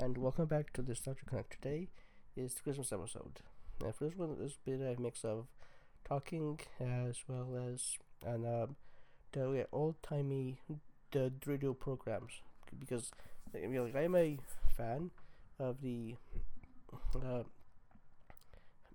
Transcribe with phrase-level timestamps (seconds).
[0.00, 1.50] and welcome back to the Star Trek Connect.
[1.60, 1.88] Today
[2.36, 3.40] is the Christmas episode.
[3.84, 5.46] And for this one, this will be a mix of
[6.06, 8.76] talking as well as and um,
[9.32, 10.58] the old timey
[11.10, 12.32] the radio programs
[12.78, 13.10] because
[13.54, 14.38] I mean, like I'm a
[14.76, 15.10] fan
[15.58, 16.14] of the
[17.16, 17.42] uh,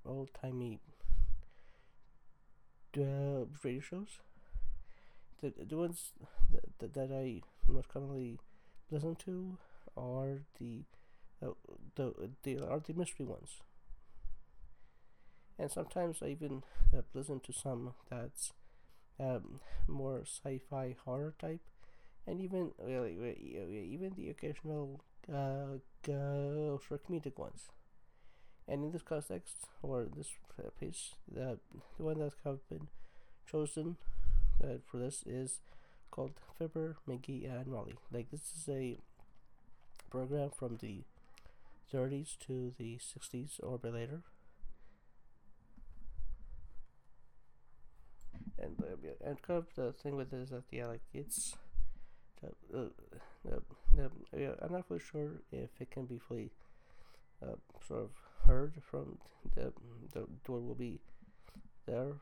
[0.06, 0.80] old timey
[2.98, 4.20] uh, radio shows.
[5.42, 6.14] The the ones
[6.80, 8.40] that, that I most commonly
[8.90, 9.58] listen to
[9.98, 10.84] are the
[11.44, 11.52] uh,
[11.96, 12.14] the
[12.44, 13.62] the are the mystery ones.
[15.58, 16.64] And sometimes I even
[16.96, 18.54] uh, listen to some that's
[19.20, 21.62] um, more sci-fi horror type,
[22.28, 23.14] and even really
[23.94, 25.02] even the occasional
[25.32, 27.70] uh, short comedic ones.
[28.68, 30.30] And in this context, or this
[30.80, 31.60] piece, the
[31.98, 32.88] the one that have been
[33.46, 33.98] chosen
[34.64, 35.60] uh, for this is
[36.12, 37.96] called Fibber, McGee, and Molly.
[38.12, 38.98] Like this is a
[40.14, 41.02] program from the
[41.92, 44.22] 30s to the 60s or later.
[48.60, 51.56] And uh, and kind of the thing with it is that yeah, like it's
[52.44, 53.60] uh, uh,
[54.38, 56.52] yeah, I'm not really sure if it can be fully
[57.42, 57.56] uh,
[57.88, 58.12] sort of
[58.46, 59.18] heard from
[59.56, 59.74] the
[60.14, 61.00] the door will be
[61.88, 62.14] there,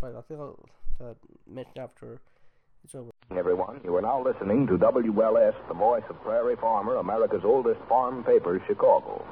[0.00, 0.68] but I think I'll
[1.00, 1.14] uh,
[1.46, 2.20] mention after
[2.84, 3.10] it's over.
[3.36, 8.22] Everyone, you are now listening to WLS, the voice of Prairie Farmer, America's oldest farm
[8.22, 9.24] paper, Chicago.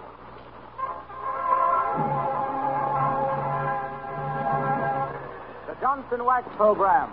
[5.69, 7.11] The Johnson Wax Program.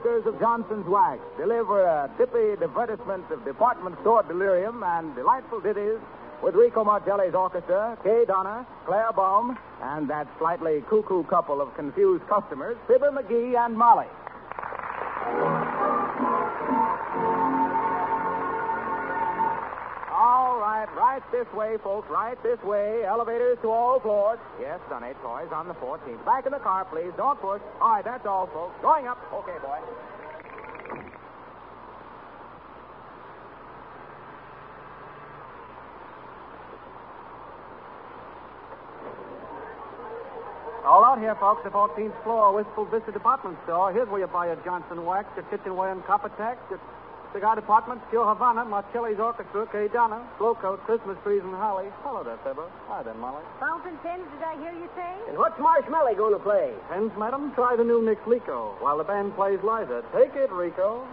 [0.00, 5.98] Makers of Johnson's Wax deliver a tippy advertisement of department store delirium and delightful ditties
[6.42, 12.26] with Rico Marcelli's orchestra, Kay Donna, Claire Baum, and that slightly cuckoo couple of confused
[12.28, 14.06] customers, Fibber McGee and Molly.
[20.96, 23.04] Right, this way, folks, right this way.
[23.04, 24.38] Elevators to all floors.
[24.60, 26.24] Yes, Sonny, toys on the 14th.
[26.24, 27.12] Back in the car, please.
[27.16, 27.60] Don't push.
[27.80, 28.74] All right, that's all, folks.
[28.82, 29.18] Going up.
[29.32, 29.78] Okay, boy.
[40.84, 41.62] All out here, folks.
[41.62, 43.92] The 14th floor, Wistful Vista Department Store.
[43.92, 46.80] Here's where you buy your Johnson wax, your kitchenware and Coppertech, your
[47.32, 51.86] cigar department, Pure Havana, Marcelli's Orchestra, Kay Donna, Glow Coat, Christmas trees, and holly.
[52.02, 52.66] Hello there, Fibber.
[52.88, 53.42] Hi there, Molly.
[53.58, 55.12] Fountain pens, did I hear you say?
[55.28, 56.72] And what's Marshmallow going to play?
[56.88, 57.52] Pens, madam?
[57.54, 60.02] Try the new Nick Lico while the band plays Liza.
[60.12, 61.06] Take it, Rico.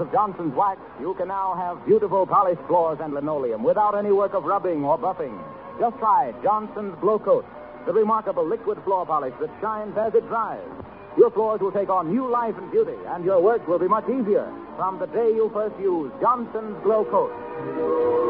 [0.00, 4.32] Of Johnson's Wax, you can now have beautiful polished floors and linoleum without any work
[4.32, 5.36] of rubbing or buffing.
[5.80, 7.44] Just try Johnson's Glow Coat,
[7.84, 10.62] the remarkable liquid floor polish that shines as it dries.
[11.16, 14.08] Your floors will take on new life and beauty, and your work will be much
[14.08, 18.27] easier from the day you first use Johnson's Glow Coat.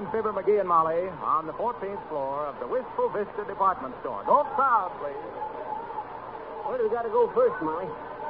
[0.00, 3.94] We join Fibber McGee and Molly on the 14th floor of the Wistful Vista department
[4.00, 4.24] store.
[4.24, 5.16] Don't crowd, please.
[6.64, 7.86] Where do we got to go first, Molly?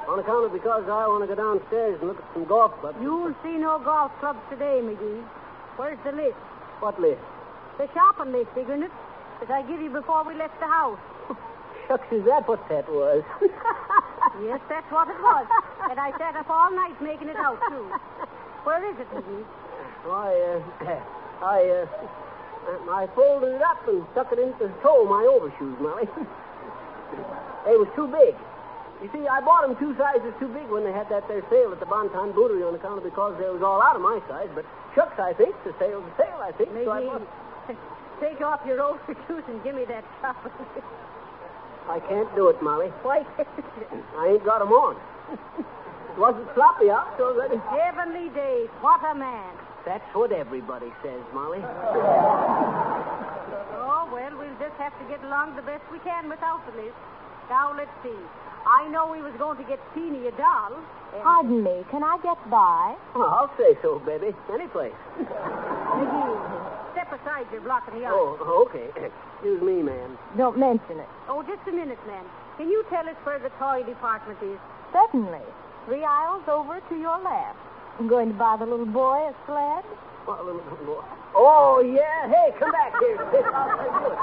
[0.09, 2.99] On account of because I want to go downstairs and look at some golf clubs.
[3.01, 5.23] You'll see no golf clubs today, McGee.
[5.77, 6.35] Where's the list?
[6.81, 7.23] What list?
[7.79, 8.91] The shopping list, isn't it?
[9.41, 10.99] That I give you before we left the house.
[11.87, 13.23] Shucks, is that what that was?
[14.45, 15.47] Yes, that's what it was.
[15.91, 17.85] and I sat up all night making it out, too.
[18.65, 19.45] Where is it, McGee?
[20.05, 20.33] Why,
[20.87, 21.01] uh,
[21.43, 25.77] I, uh, I folded it up and stuck it into the toe of my overshoes,
[25.81, 26.05] Molly.
[27.67, 28.37] they was too big.
[29.01, 31.73] You see, I bought them two sizes too big when they had that there sale
[31.73, 34.49] at the Bonton Bootery on account of because they was all out of my size.
[34.55, 36.37] But shucks, I think the sale's a sale.
[36.45, 36.69] I think.
[36.85, 37.09] So I,
[38.21, 40.53] take off your overshoes and give me that shopping.
[41.89, 42.93] I can't do it, Molly.
[43.01, 43.25] Why,
[44.21, 44.97] I ain't got 'em on.
[45.33, 47.59] it wasn't sloppy out, so is.
[47.73, 49.55] heavenly days, what a man.
[49.87, 51.61] That's what everybody says, Molly.
[53.73, 56.95] Oh, well, we'll just have to get along the best we can without the list.
[57.49, 58.15] Now, let's see.
[58.67, 60.77] I know we was going to get Teeny a doll.
[61.15, 62.95] and- Pardon me, can I get by?
[63.17, 64.37] Well, I'll say so, baby.
[64.53, 64.93] Any place.
[65.19, 68.37] McGee, step aside, you're blocking the aisle.
[68.39, 68.91] Oh, okay.
[68.95, 70.19] Excuse me, ma'am.
[70.37, 71.09] Don't mention it.
[71.29, 72.25] Oh, just a minute, ma'am.
[72.59, 74.59] Can you tell us where the toy department is?
[74.93, 75.41] Certainly.
[75.87, 77.57] Three aisles over to your left.
[78.01, 79.85] I'm going to buy the little boy a sled.
[80.25, 81.05] What little boy?
[81.37, 82.33] Oh, yeah.
[82.33, 83.21] Hey, come back here.
[83.29, 83.45] sis.
[83.45, 84.17] I'll tell you.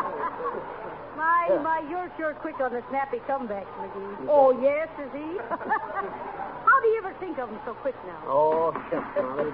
[1.14, 4.26] My, my, you're sure quick on the snappy comeback, McGee.
[4.26, 5.38] Oh, yes, is he?
[5.46, 8.18] How do you ever think of him so quick now?
[8.26, 9.54] Oh, shucks, Molly.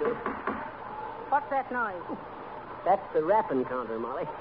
[1.28, 2.00] What's that noise?
[2.88, 4.24] That's the rapping counter, Molly.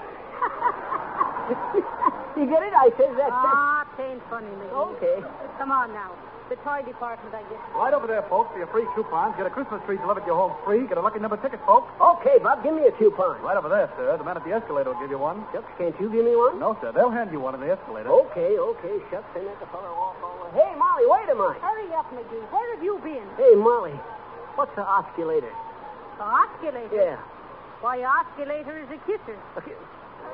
[2.39, 2.71] you get it?
[2.71, 3.35] I says that.
[3.35, 4.95] Ah, tain't funny, McGee.
[4.95, 5.19] Okay.
[5.59, 6.15] Come on now.
[6.53, 7.57] The toy department, I guess.
[7.73, 9.33] Right over there, folks, for your free coupons.
[9.41, 10.85] Get a Christmas tree delivered to your home free.
[10.85, 11.89] Get a lucky number ticket, folks.
[11.97, 13.41] Okay, Bob, give me a coupon.
[13.41, 14.13] Right over there, sir.
[14.13, 15.49] The man at the escalator will give you one.
[15.49, 16.61] Shucks, can't you give me one?
[16.61, 16.93] No, sir.
[16.93, 18.05] They'll hand you one in the escalator.
[18.29, 19.01] Okay, okay.
[19.09, 20.61] Shucks, then let the fellow walk all the way.
[20.61, 21.57] Hey, Molly, wait a minute.
[21.57, 22.45] Hurry up, McGee.
[22.53, 23.25] Where have you been?
[23.33, 23.97] Hey, Molly,
[24.53, 25.49] what's the osculator?
[26.21, 26.93] The osculator.
[26.93, 27.17] Yeah.
[27.81, 29.41] Why, osculator is a kisser.
[29.57, 29.73] Okay.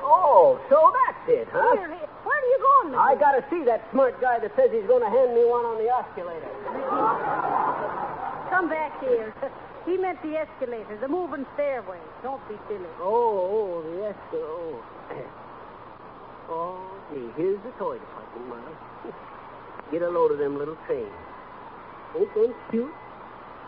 [0.02, 1.76] Oh, so that's it, huh?
[1.76, 2.08] Here, here.
[2.24, 3.00] Where are you going, McGee?
[3.00, 5.88] I gotta see that smart guy that says he's gonna hand me one on the
[5.90, 6.50] osculator.
[8.50, 9.34] Come back here.
[9.86, 11.98] He meant the escalator, the moving stairway.
[12.22, 12.84] Don't be silly.
[13.00, 14.84] Oh, oh, the escalator.
[16.50, 16.52] Oh.
[16.52, 18.76] oh, gee, here's the toy department, Molly.
[19.90, 21.08] Get a load of them little trains.
[22.14, 22.92] Ain't them cute?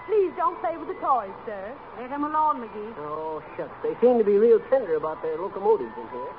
[0.06, 1.72] Please don't play with the toys, sir.
[1.98, 2.92] Let them alone, McGee.
[2.98, 3.70] Oh, shucks.
[3.82, 6.32] They seem to be real tender about their locomotives in here.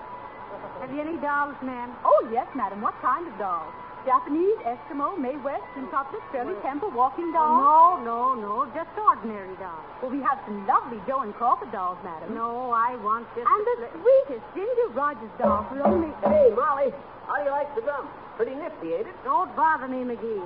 [0.81, 1.95] Have you any dolls, ma'am?
[2.03, 2.81] Oh, yes, madam.
[2.81, 3.73] What kind of dolls?
[4.05, 7.63] Japanese, Eskimo, Mae West, and Toplet, Shirley Temple, walking dolls?
[7.63, 8.71] Oh, no, no, no.
[8.75, 9.79] Just ordinary dolls.
[10.03, 12.35] Well, we have some lovely Joan Crawford dolls, madam.
[12.35, 13.47] No, I want just...
[13.47, 16.11] And the sweetest Ginger Rogers dolls for only...
[16.27, 16.91] Hey, Molly,
[17.31, 18.11] how do you like the drum?
[18.35, 19.15] Pretty nifty, ain't it?
[19.23, 20.43] Don't bother me, McGee.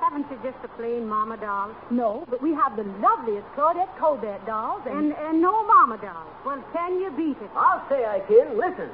[0.00, 1.70] Haven't you just a plain mama doll?
[1.90, 5.10] No, but we have the loveliest Claudette Colbert dolls and...
[5.10, 6.28] And, and no mama dolls.
[6.44, 7.50] Well, can you beat it?
[7.56, 8.56] I'll say I can.
[8.56, 8.88] Listen.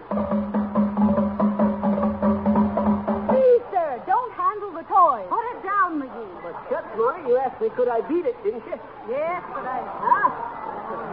[3.29, 5.27] Please, sir, don't handle the toys.
[5.29, 6.43] Put it down, McGee.
[6.43, 8.79] But shucks, Molly, you asked me could I beat it, didn't you?
[9.11, 9.79] Yes, but I...
[9.83, 10.29] Huh?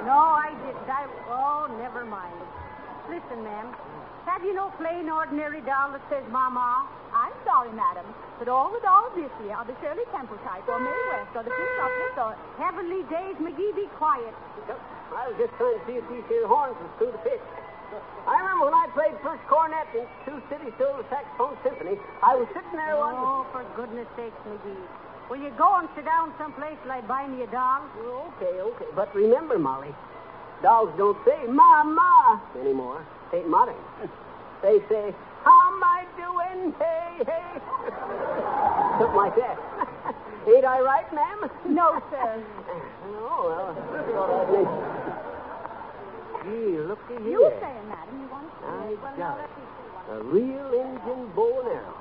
[0.06, 0.90] No, I didn't.
[0.90, 1.06] I...
[1.30, 2.34] Oh, never mind.
[3.10, 3.76] Listen, ma'am.
[4.26, 6.88] Have you no plain, ordinary doll that says Mama?
[7.14, 8.06] I'm sorry, madam,
[8.38, 11.44] but all the dolls this year are the Shirley Temple type or Mae West or
[11.44, 12.32] the Pink Chocolate or...
[12.62, 14.34] Heavenly days, McGee, be quiet.
[15.16, 17.42] I was just trying to see if these here horns was through the pitch.
[18.30, 22.46] I remember when I played first cornet in Sioux City Silver Saxophone Symphony, I was
[22.54, 23.18] sitting there one...
[23.18, 24.86] Oh, for goodness sakes, McGee.
[25.30, 27.82] Will you go and sit down someplace till I buy me a doll?
[28.38, 28.90] Okay, okay.
[28.96, 29.94] But remember, Molly,
[30.62, 33.06] dolls don't say "mama" anymore.
[33.34, 33.76] Ain't modern.
[34.62, 36.74] They say, "How am I doing?
[36.80, 37.60] Hey, hey."
[39.00, 39.58] Something like that.
[40.48, 41.50] Ain't I right, ma'am?
[41.70, 42.44] No, sir.
[43.32, 43.76] Oh well.
[46.44, 47.32] Gee, look at here.
[47.32, 48.22] You say it, madam.
[48.22, 48.66] You want to...
[48.66, 49.52] I Well, now, got let it.
[49.56, 50.18] see one.
[50.18, 51.98] A real Indian bow and arrow.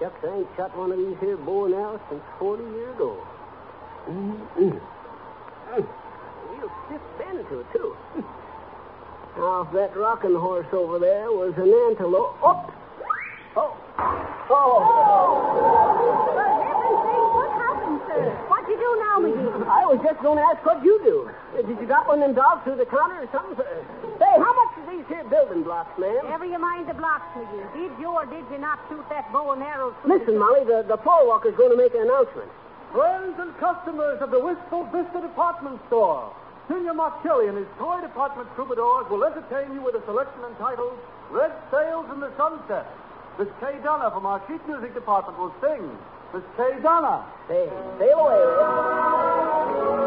[0.00, 3.16] Shucks, I ain't shot one of these here bow and arrows since 40 years ago.
[4.08, 4.80] Mm-mm.
[5.72, 5.86] Mm.
[6.52, 7.96] Real stiff bend to it, too.
[9.38, 12.34] Now, if that rocking horse over there was an antelope.
[12.42, 12.58] Oh!
[13.54, 13.70] Oh!
[14.50, 14.82] Oh!
[17.38, 18.34] What happened, sir?
[18.50, 19.62] What you do now, McGee?
[19.62, 21.30] I was just going to ask what you do.
[21.54, 23.62] Uh, Did you got one of them dogs through the counter or something?
[24.18, 26.18] Say, how much are these here building blocks, ma'am?
[26.26, 27.62] Never you mind the blocks, McGee.
[27.78, 29.94] Did you or did you not shoot that bow and arrow?
[30.02, 32.50] through Listen, Molly, the, the floor walker's going to make an announcement.
[32.90, 36.34] Friends and customers of the Wistful Vista Department Store,
[36.68, 40.98] Monsignor Marcelli and his toy department troubadours will entertain you with a selection entitled
[41.30, 42.86] Red Sails in the Sunset.
[43.38, 45.80] Miss Kay Donna from our sheet music department will sing.
[46.34, 47.24] Miss Kay Donna.
[47.48, 49.97] Say, sail away,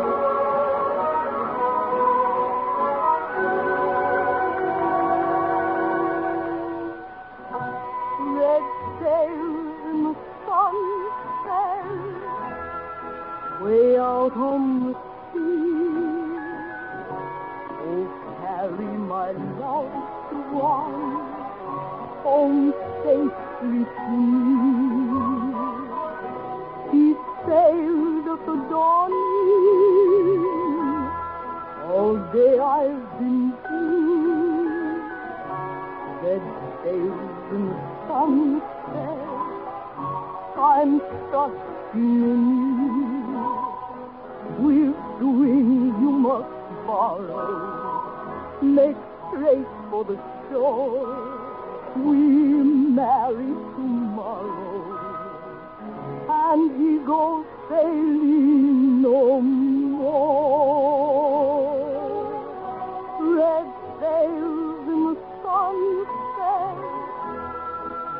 [23.63, 23.85] me.
[26.91, 27.15] He
[27.45, 30.43] sailed at the dawning,
[31.89, 34.99] all day I've been blue.
[36.23, 36.45] Red
[36.83, 37.75] sails in the
[38.07, 39.21] sunset.
[40.57, 40.91] I'm
[41.29, 42.41] trusting in
[42.87, 43.41] you.
[44.59, 46.53] With wings you must
[46.85, 47.51] borrow.
[48.61, 48.97] Make
[49.29, 50.17] straight for the
[50.49, 51.40] shore.
[51.95, 52.17] We
[52.95, 54.81] marry tomorrow.
[56.29, 59.81] And he goes sailing no more.
[63.19, 63.67] Red
[63.99, 66.77] sails in the sunset,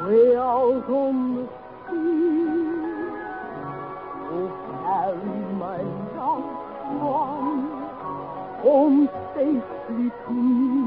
[0.05, 1.45] way out on the
[1.87, 2.51] sea.
[4.33, 4.51] Oh,
[4.83, 5.79] carry my
[6.17, 6.55] loved
[7.01, 7.63] one
[8.61, 9.01] home
[9.33, 10.80] safely to me.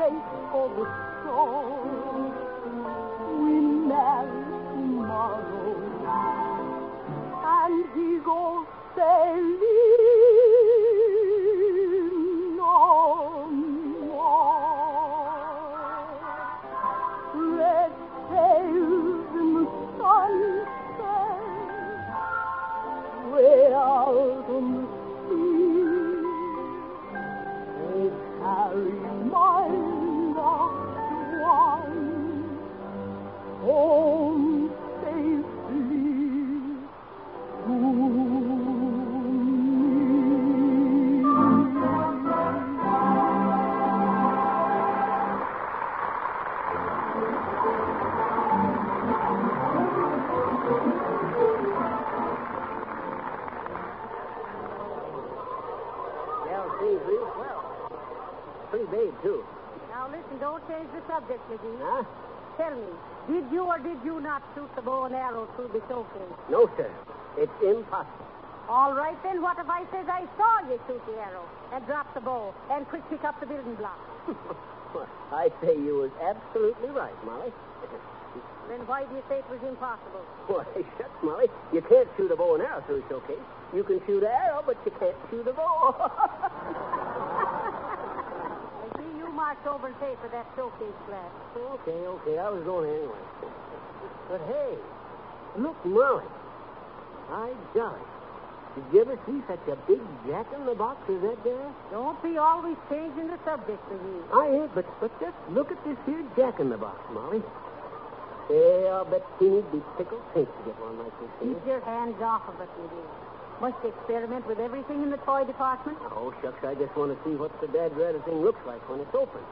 [0.00, 0.84] Straight for the
[1.22, 2.32] shore.
[3.42, 4.40] We marry
[4.72, 5.76] tomorrow,
[7.44, 8.66] and he goes
[8.96, 10.19] sailing
[69.10, 71.42] right then, what if I says I saw you shoot the arrow
[71.74, 73.98] and drop the bow and quick pick up the building block?
[74.94, 77.50] Well, I say you was absolutely right, Molly.
[78.70, 80.22] then why do you say it was impossible?
[80.46, 80.62] Why,
[80.98, 81.48] shucks, Molly.
[81.72, 83.42] You can't shoot a bow and arrow through a showcase.
[83.74, 85.90] You can shoot an arrow, but you can't shoot a bow.
[88.94, 91.30] See you march over and pay for that showcase glass.
[91.58, 92.38] okay, okay.
[92.38, 93.24] I was going anyway.
[94.30, 94.78] But hey,
[95.58, 96.30] look, Molly.
[97.28, 98.09] By golly.
[98.74, 101.68] Did you ever see such a big jack in the box as that there?
[101.90, 104.22] Don't be always changing the subject, McGee.
[104.30, 107.42] I ain't, but, but just look at this here jack in the box, Molly.
[108.48, 111.54] Yeah, I'll bet Teeny'd be tickled pink to get one like this here.
[111.54, 113.10] Keep your hands off of it, McGee.
[113.60, 115.98] Must experiment with everything in the toy department?
[116.14, 119.00] Oh, shucks, I just want to see what the dad rather thing looks like when
[119.00, 119.42] it's open.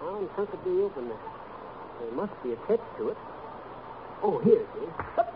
[0.00, 1.24] How in chunk it be open there?
[2.02, 3.16] There must be a catch to it.
[4.22, 4.90] Oh, here it is.
[5.14, 5.30] Hup.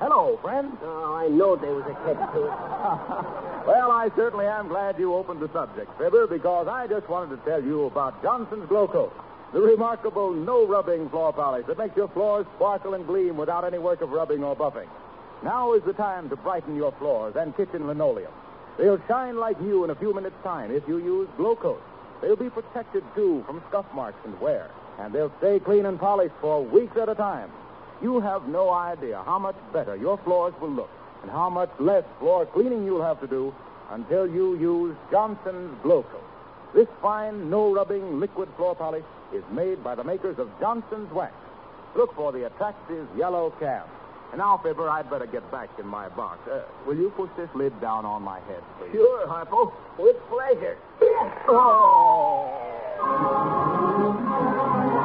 [0.00, 0.76] Hello, friend.
[0.82, 2.50] Oh, I know there was a catch to it.
[3.66, 7.48] well, I certainly am glad you opened the subject, Fibber, because I just wanted to
[7.48, 9.14] tell you about Johnson's Glow Coat,
[9.52, 14.00] the remarkable no-rubbing floor polish that makes your floors sparkle and gleam without any work
[14.00, 14.88] of rubbing or buffing.
[15.44, 18.32] Now is the time to brighten your floors and kitchen linoleum.
[18.76, 21.82] They'll shine like new in a few minutes' time if you use Glow Coat.
[22.20, 26.34] They'll be protected, too, from scuff marks and wear, and they'll stay clean and polished
[26.40, 27.50] for weeks at a time.
[28.02, 30.90] You have no idea how much better your floors will look
[31.22, 33.54] and how much less floor cleaning you'll have to do
[33.90, 36.24] until you use Johnson's Glow Coat.
[36.74, 41.32] This fine, no rubbing liquid floor polish is made by the makers of Johnson's Wax.
[41.96, 43.88] Look for the attractive yellow cap.
[44.32, 46.40] And now, Fibber, I'd better get back in my box.
[46.48, 48.90] Uh, will you push this lid down on my head, please?
[48.92, 49.72] Sure, Harpo.
[49.96, 50.76] With pleasure.
[50.98, 51.12] Hey,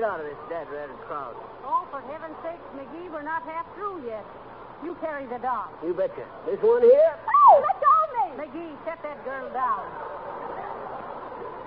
[0.00, 1.36] get out of this dead ratted crowd.
[1.60, 4.24] Oh, for heaven's sake, McGee, we're not half through yet.
[4.82, 5.68] You carry the dog.
[5.84, 6.24] You betcha.
[6.48, 7.12] This one here?
[7.20, 8.26] Oh, let go of me!
[8.40, 9.84] McGee, set that girl down.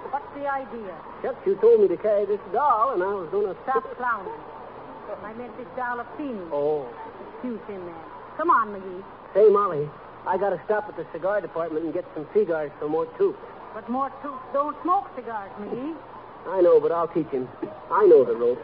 [0.09, 0.97] What's the idea?
[1.21, 4.33] Shucks, you told me to carry this doll, and I was going to Stop clowning.
[5.21, 6.49] I meant this doll of Phoenix.
[6.49, 6.89] Oh.
[7.37, 8.05] Excuse in there.
[8.37, 9.03] Come on, McGee.
[9.35, 9.85] Say, Molly,
[10.25, 13.37] I got to stop at the cigar department and get some cigars for more Tooth.
[13.75, 15.93] But more troops don't smoke cigars, McGee.
[16.47, 17.47] I know, but I'll teach him.
[17.91, 18.62] I know the ropes.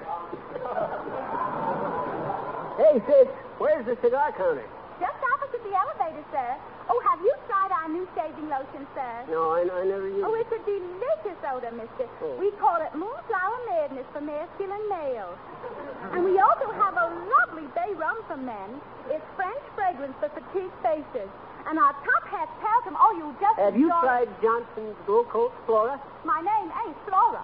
[2.77, 4.65] hey, sis, where's the cigar counter?
[4.99, 6.49] Just opposite the elevator, sir.
[6.91, 9.13] Oh, have you tried our new shaving lotion, sir?
[9.29, 12.09] No, I, I never used Oh, it's a delicious odor, mister.
[12.25, 12.35] Oh.
[12.41, 15.37] We call it Moonflower Madness for masculine males.
[16.11, 18.81] And we also have a lovely bay rum for men.
[19.13, 21.29] It's French fragrance for petite faces.
[21.67, 22.95] And our top hat's talcum.
[22.99, 25.99] Oh, you just Have you tried Johnson's Glow Coat, Flora?
[26.25, 27.43] My name ain't Flora.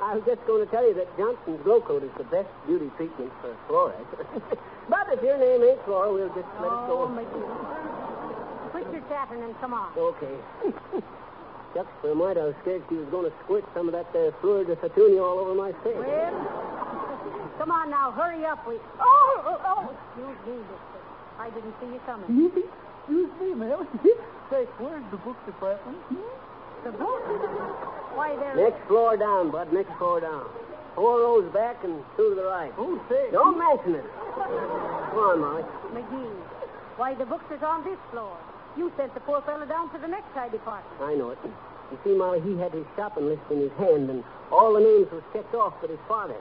[0.00, 2.90] I was just going to tell you that Johnson's Glow Coat is the best beauty
[2.96, 3.98] treatment for Flora.
[4.88, 7.06] but if your name ain't Flora, we'll just let it go.
[7.06, 7.10] Oh.
[7.10, 7.78] McGee.
[8.70, 9.90] Quit your chattering and come on.
[9.96, 10.36] Okay.
[11.74, 14.12] Shucks, for a minute I was scared she was going to squirt some of that
[14.12, 14.76] there Fleur de
[15.18, 15.98] all over my face.
[15.98, 16.32] Well,
[17.58, 18.66] come on now, hurry up.
[18.68, 18.76] We.
[19.00, 19.96] Oh, oh, oh.
[20.14, 20.97] Excuse me, mister.
[21.38, 22.26] I didn't see you coming.
[22.28, 23.86] Excuse me, ma'am.
[24.50, 25.96] Say, where's the book department?
[26.08, 26.84] Hmm?
[26.84, 27.22] The book?
[28.16, 28.56] Why, there.
[28.56, 29.72] Next floor down, Bud.
[29.72, 30.46] Next floor down.
[30.94, 32.72] Four rows back and two to the right.
[32.76, 33.30] Oh, say.
[33.30, 34.04] Don't mention it.
[34.34, 35.62] Come on, Molly.
[35.94, 36.34] McGee.
[36.96, 38.36] Why, the books is on this floor.
[38.76, 41.00] You sent the poor fellow down to the necktie department.
[41.00, 41.38] I know it.
[41.92, 45.10] You see, Molly, he had his shopping list in his hand, and all the names
[45.12, 46.36] was checked off but his father.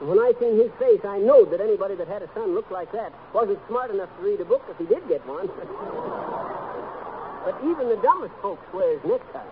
[0.00, 2.72] And when I seen his face, I knowed that anybody that had a son looked
[2.72, 5.44] like that wasn't smart enough to read a book if he did get one.
[7.44, 9.44] but even the dumbest folks wears neckties.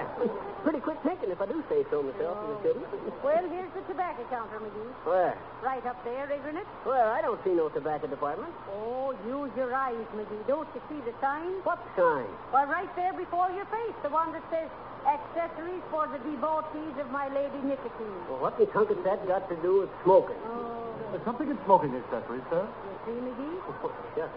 [0.64, 2.80] Pretty quick thinking, if I do say so myself in the city.
[3.24, 4.92] Well, here's the tobacco counter, McGee.
[5.04, 5.36] Where?
[5.64, 6.68] Right up there, isn't it?
[6.84, 7.12] Where?
[7.12, 8.52] I don't see no tobacco department.
[8.72, 10.46] Oh, use your eyes, McGee.
[10.48, 11.60] Don't you see the sign?
[11.64, 12.28] What sign?
[12.52, 14.68] Why, right there before your face, the one that says
[15.06, 18.16] accessories for the devotees of my lady nicotine.
[18.28, 20.36] Well, what in tunket that got to do with smoking?
[20.48, 22.64] Oh, There's something in smoking accessories, sir.
[22.64, 23.56] you see, McGee?
[23.84, 24.32] Oh, shucks.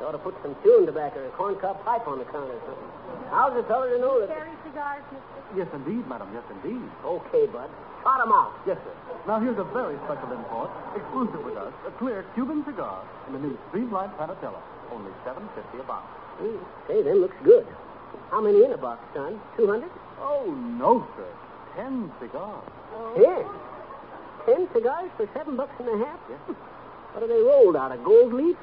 [0.00, 2.62] You ought to put some chewing tobacco or a corncob pipe on the counter or
[2.70, 2.90] something.
[3.34, 4.30] How's a feller to know that...
[4.30, 5.38] Carry cigars, mister?
[5.58, 6.30] Yes, indeed, madam.
[6.30, 6.86] Yes, indeed.
[7.02, 7.66] Okay, Bud.
[8.06, 8.54] Trot 'em out.
[8.64, 8.94] Yes, sir.
[9.26, 13.40] Now, here's a very special import, exclusive with us, a clear Cuban cigar in the
[13.42, 14.62] new Streamline Panatella.
[14.94, 16.06] Only seven fifty a box.
[16.38, 16.62] Hmm.
[16.86, 17.66] Say, them looks good.
[18.30, 19.40] How many in a box, son?
[19.56, 19.88] 200?
[20.20, 20.44] Oh,
[20.78, 21.26] no, sir.
[21.76, 22.64] ten cigars.
[22.94, 23.14] Oh.
[23.16, 23.44] Ten.
[24.56, 26.18] Ten cigars for seven bucks and a half?
[27.12, 28.56] What are they rolled out of gold leaf?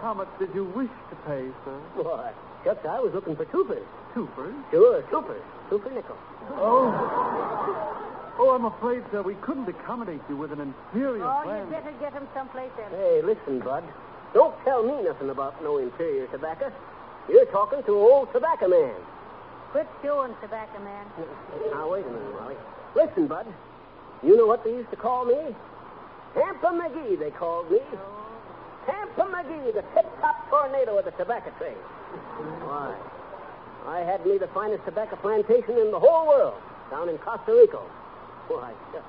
[0.00, 1.78] How much did you wish to pay, sir?
[1.94, 2.32] Why,
[2.64, 3.84] shucks, I was looking for twopers.
[4.14, 4.54] Twopers.
[4.70, 5.42] Sure, twopers.
[5.70, 6.16] Two for nickel.
[6.58, 6.90] Oh.
[8.38, 11.60] Oh, I'm afraid, sir, we couldn't accommodate you with an inferior Oh, plan.
[11.66, 12.90] you'd better get him someplace else.
[12.90, 13.84] Hey, listen, Bud.
[14.34, 16.72] Don't tell me nothing about no inferior tobacco.
[17.28, 18.94] You're talking to old tobacco man.
[19.70, 21.06] Quit chewing, tobacco man.
[21.72, 22.56] Now, wait a minute, Molly.
[22.94, 23.46] Listen, Bud.
[24.22, 25.54] You know what they used to call me?
[26.34, 27.80] Tampa McGee, they called me.
[28.86, 31.76] Tampa McGee, the tip-top tornado of the tobacco trade.
[32.62, 32.94] Why?
[33.86, 36.54] I had me the finest tobacco plantation in the whole world,
[36.90, 37.78] down in Costa Rica.
[38.48, 39.04] Why, shucks.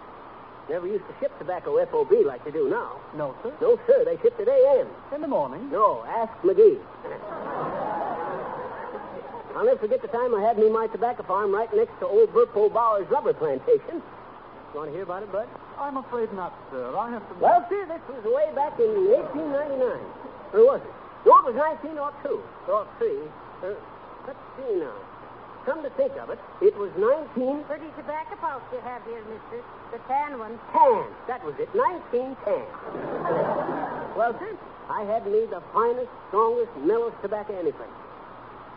[0.70, 2.98] Never used to ship tobacco FOB like they do now.
[3.16, 3.54] No, sir.
[3.62, 4.88] No, sir, they shipped it AM.
[5.14, 5.70] In the morning.
[5.70, 6.80] No, ask McGee.
[9.56, 12.34] I'll never forget the time I had me my tobacco farm right next to old
[12.34, 14.02] Burpo Bauer's rubber plantation.
[14.02, 15.48] You want to hear about it, Bud?
[15.78, 16.90] I'm afraid not, sir.
[16.98, 17.34] I have to.
[17.38, 18.90] Well, sir, this was way back in
[19.30, 20.58] 1899.
[20.58, 20.90] Or was it?
[21.30, 22.42] No, it was 1902.
[22.66, 23.22] Or three.
[23.62, 23.78] Uh,
[24.26, 24.98] let's see now.
[25.70, 27.64] Come to think of it, it was 19...
[27.64, 29.64] Pretty tobacco pouch you have here, mister.
[29.96, 30.60] The tan one.
[30.76, 31.08] Tan.
[31.30, 31.72] That was it.
[31.72, 32.36] 1910.
[34.20, 34.58] well, sir,
[34.90, 38.03] I had me the finest, strongest, mellowest tobacco anyplace.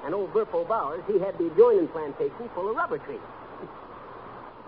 [0.07, 3.19] And old Burpo Bowers, he had the adjoining plantation full of rubber trees.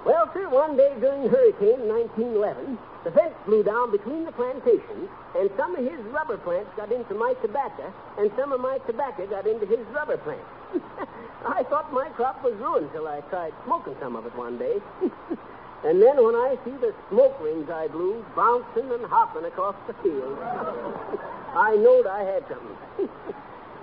[0.04, 1.88] Well, sir, one day during the Hurricane in
[2.34, 5.06] 1911, the fence blew down between the plantations,
[5.38, 7.86] and some of his rubber plants got into my tobacco,
[8.18, 10.42] and some of my tobacco got into his rubber plants.
[11.46, 14.82] I thought my crop was ruined till I tried smoking some of it one day.
[15.86, 19.94] and then when I see the smoke rings I blew bouncing and hopping across the
[20.02, 20.38] field,
[21.54, 23.08] I knowed I had something.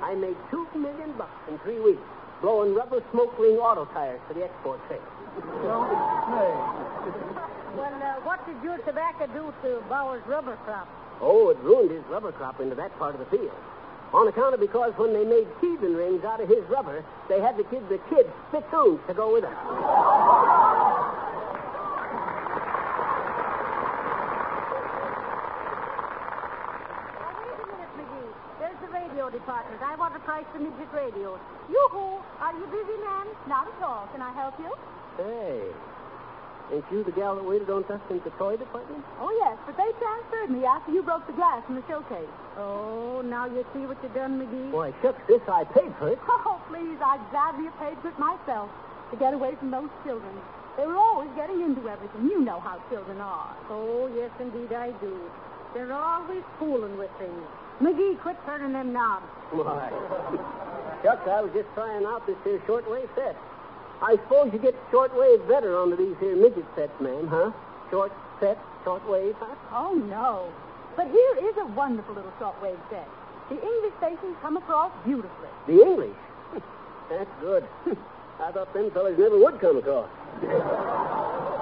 [0.05, 2.05] I made two million bucks in three weeks,
[2.39, 5.01] blowing rubber smoke ring auto tires for the export trade.
[5.65, 5.89] Don't
[6.29, 6.53] say.
[7.73, 10.87] Well, uh, what did your tobacco do to Bauer's rubber crop?
[11.21, 13.57] Oh, it ruined his rubber crop into that part of the field.
[14.13, 17.57] On account of because when they made teething rings out of his rubber, they had
[17.57, 19.51] to give the kids spittoons to go with them.
[19.51, 19.65] Now,
[27.41, 28.31] wait a minute, McGee.
[28.59, 29.81] There's the radio department.
[29.81, 31.39] I want to price the midget radios.
[31.71, 32.19] Yoo-hoo!
[32.43, 33.27] Are you busy, ma'am?
[33.47, 34.09] Not at all.
[34.11, 34.67] Can I help you?
[35.15, 35.63] Hey,
[36.75, 39.05] ain't you the gal that waited on us in the toy department?
[39.21, 42.27] Oh, yes, but they transferred me after you broke the glass in the showcase.
[42.57, 44.71] Oh, now you see what you done, McGee?
[44.71, 46.19] Boy, shucks, this I paid for it.
[46.27, 48.69] Oh, please, I'd gladly have paid for it myself
[49.11, 50.35] to get away from those children.
[50.75, 52.27] They were always getting into everything.
[52.27, 53.55] You know how children are.
[53.69, 55.15] Oh, yes, indeed I do.
[55.75, 57.43] They're always fooling with things.
[57.81, 59.27] McGee, quit turning them knobs.
[59.51, 59.91] Why?
[61.03, 63.35] Shucks, I was just trying out this here shortwave set.
[64.01, 67.51] I suppose you get shortwave better onto these here midget sets, ma'am, huh?
[67.91, 69.53] Short set, shortwave, huh?
[69.75, 70.47] Oh, no.
[70.95, 73.07] But here is a wonderful little shortwave set.
[73.49, 75.49] The English stations come across beautifully.
[75.67, 76.17] The English.
[77.09, 77.67] That's good.
[78.39, 80.09] I thought them fellas never would come across.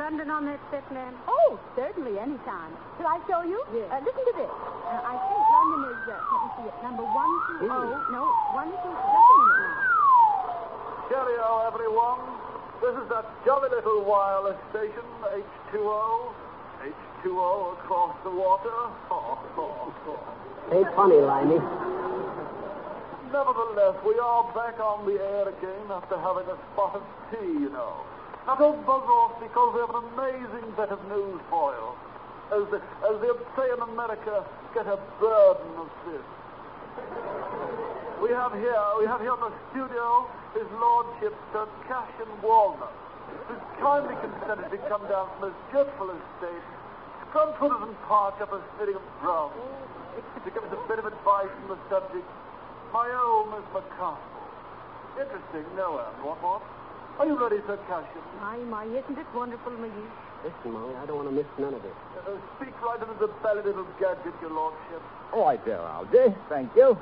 [0.00, 1.12] Can you get London on that set, ma'am?
[1.28, 2.72] Oh, certainly, anytime.
[2.96, 3.60] Shall I show you?
[3.68, 3.84] Yes.
[3.92, 4.48] Uh, listen to this.
[4.48, 8.00] Uh, I think London is, uh, let me see it, number one two oh.
[8.08, 8.24] No,
[8.56, 9.76] one two, just a minute now.
[11.12, 12.20] Cheerio, everyone.
[12.80, 16.32] This is that jolly little wireless station, H2O.
[16.80, 18.72] H2O across the water.
[20.80, 21.60] Ain't funny, Limey.
[23.28, 27.68] Nevertheless, we are back on the air again after having a spot of tea, you
[27.68, 28.00] know.
[28.46, 31.88] Now, don't buzz off because we have an amazing bit of news for you.
[32.50, 34.42] As, the, as they say in America,
[34.74, 36.26] get a burden of this.
[38.18, 42.92] We have here, we have here in the studio His Lordship Sir Cassian Walnut,
[43.46, 46.66] who's kindly consented to come down from his dreadful estate,
[47.30, 49.52] Scrumforded and Park up a sitting of Brown,
[50.44, 52.26] to give us a bit of advice on the subject.
[52.92, 54.20] My own Miss McCarthy.
[55.14, 56.18] Interesting, no, Anne.
[56.26, 56.62] What, what?
[57.18, 58.22] Are you ready, Sir Cassian?
[58.40, 60.10] My, my, isn't it wonderful, McGee?
[60.44, 61.92] Listen, Molly, I don't want to miss none of it.
[62.24, 65.02] Uh, speak right into the belly, little gadget, your lordship.
[65.32, 66.34] Oh, All right there, Algy.
[66.48, 66.96] Thank you.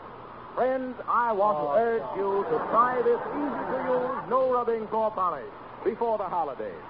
[0.57, 5.47] Friends, I want to urge you to try this easy-to-use, no-rubbing floor polish
[5.85, 6.83] before the holidays.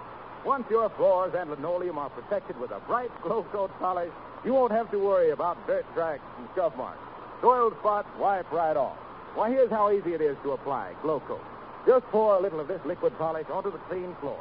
[0.46, 4.72] Once your floors and linoleum are protected with a bright glow coat polish, you won't
[4.72, 6.98] have to worry about dirt tracks and scuff marks.
[7.42, 8.96] Soiled spots wipe right off.
[9.34, 11.44] Why, here's how easy it is to apply glow coat.
[11.88, 14.38] Just pour a little of this liquid polish onto the clean floor.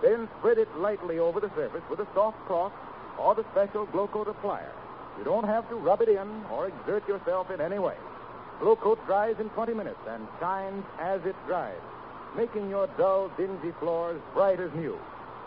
[0.00, 2.72] Then spread it lightly over the surface with a soft cloth
[3.18, 4.70] or the special glow coat applier.
[5.18, 7.96] You don't have to rub it in or exert yourself in any way.
[8.60, 11.74] Glow coat dries in 20 minutes and shines as it dries.
[12.36, 14.98] making your dull, dingy floors bright as new.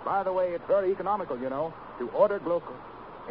[0.06, 2.76] By the way, it's very economical, you know, to order Glow Coat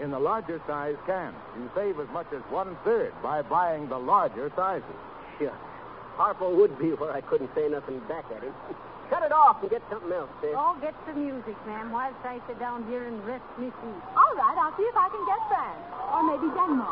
[0.03, 1.37] in the larger size cans.
[1.57, 4.85] You save as much as one third by buying the larger sizes.
[5.39, 5.76] Shucks.
[6.17, 8.53] Harpo would be where I couldn't say nothing back at him.
[9.11, 10.51] Shut it off and get something else, sis.
[10.57, 14.03] Oh, get the music, ma'am, whilst I sit down here and rest me feet.
[14.19, 15.85] All right, I'll see if I can get France.
[16.11, 16.91] Or maybe Denmark.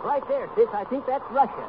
[0.00, 0.68] Right there, sis.
[0.72, 1.68] I think that's Russia.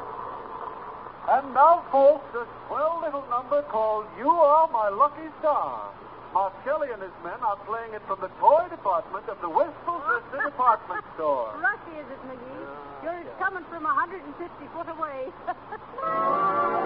[1.28, 5.92] And now, folks, a swell little number called You Are My Lucky Star.
[6.32, 10.48] Marcelli and his men are playing it from the toy department of the Wistful Vista
[10.48, 11.52] department store.
[11.60, 12.91] Russia, is it, McGee?
[13.02, 16.78] You're coming from 150 foot away.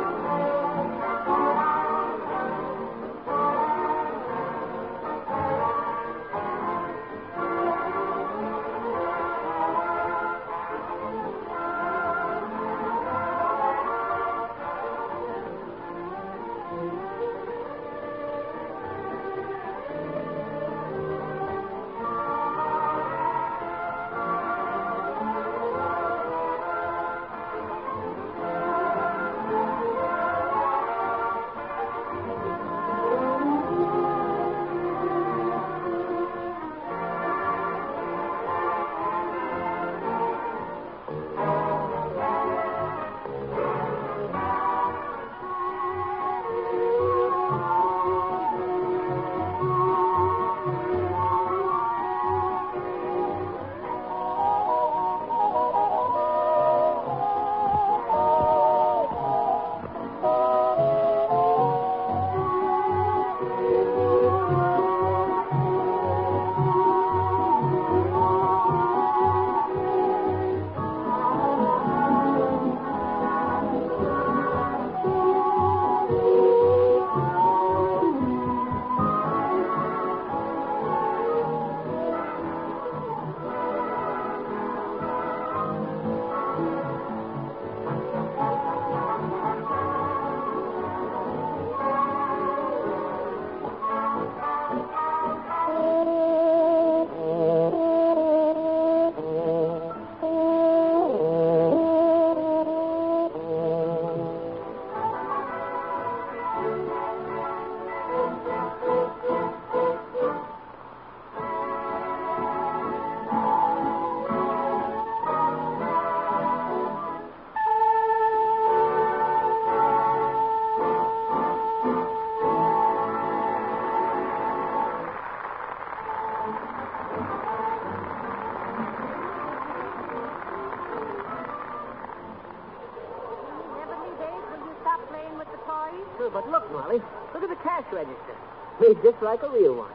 [138.97, 139.91] Made just like a real one.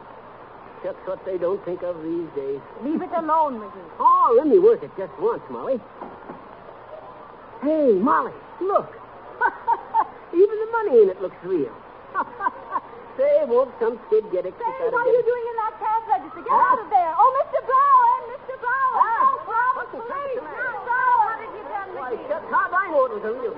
[0.82, 2.60] Shucks, what they don't think of these days.
[2.82, 3.90] Leave it alone, McGee.
[4.00, 5.78] Oh, let me work it just once, Molly.
[7.62, 8.90] Hey, Molly, look.
[10.34, 11.70] Even the money in it looks real.
[13.18, 14.54] Say, won't some kid get it?
[14.58, 16.42] Say, what are you doing in that cash register?
[16.42, 17.12] Get out of there.
[17.14, 17.60] Oh, Mr.
[17.62, 18.54] Brown, Mr.
[18.58, 18.94] Brown.
[18.98, 19.22] Ah.
[19.22, 20.40] Oh, Brown, please.
[20.40, 20.72] Mr.
[20.82, 20.82] Brown.
[20.82, 22.50] What have you done, Why, McGee?
[22.50, 23.51] how'd I know it was a real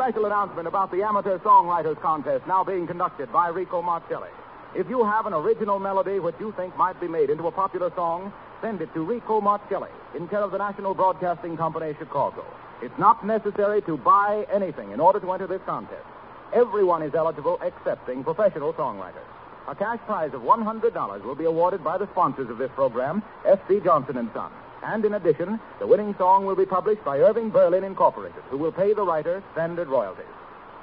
[0.00, 4.30] special announcement about the Amateur Songwriters Contest now being conducted by Rico Marcelli.
[4.74, 7.92] If you have an original melody which you think might be made into a popular
[7.94, 8.32] song,
[8.62, 12.46] send it to Rico Marcelli in care of the National Broadcasting Company, Chicago.
[12.80, 16.06] It's not necessary to buy anything in order to enter this contest.
[16.54, 19.28] Everyone is eligible excepting professional songwriters.
[19.68, 23.80] A cash prize of $100 will be awarded by the sponsors of this program, S.C.
[23.84, 24.50] Johnson and Son.
[24.82, 28.72] And in addition, the winning song will be published by Irving Berlin Incorporated, who will
[28.72, 30.24] pay the writer standard royalties.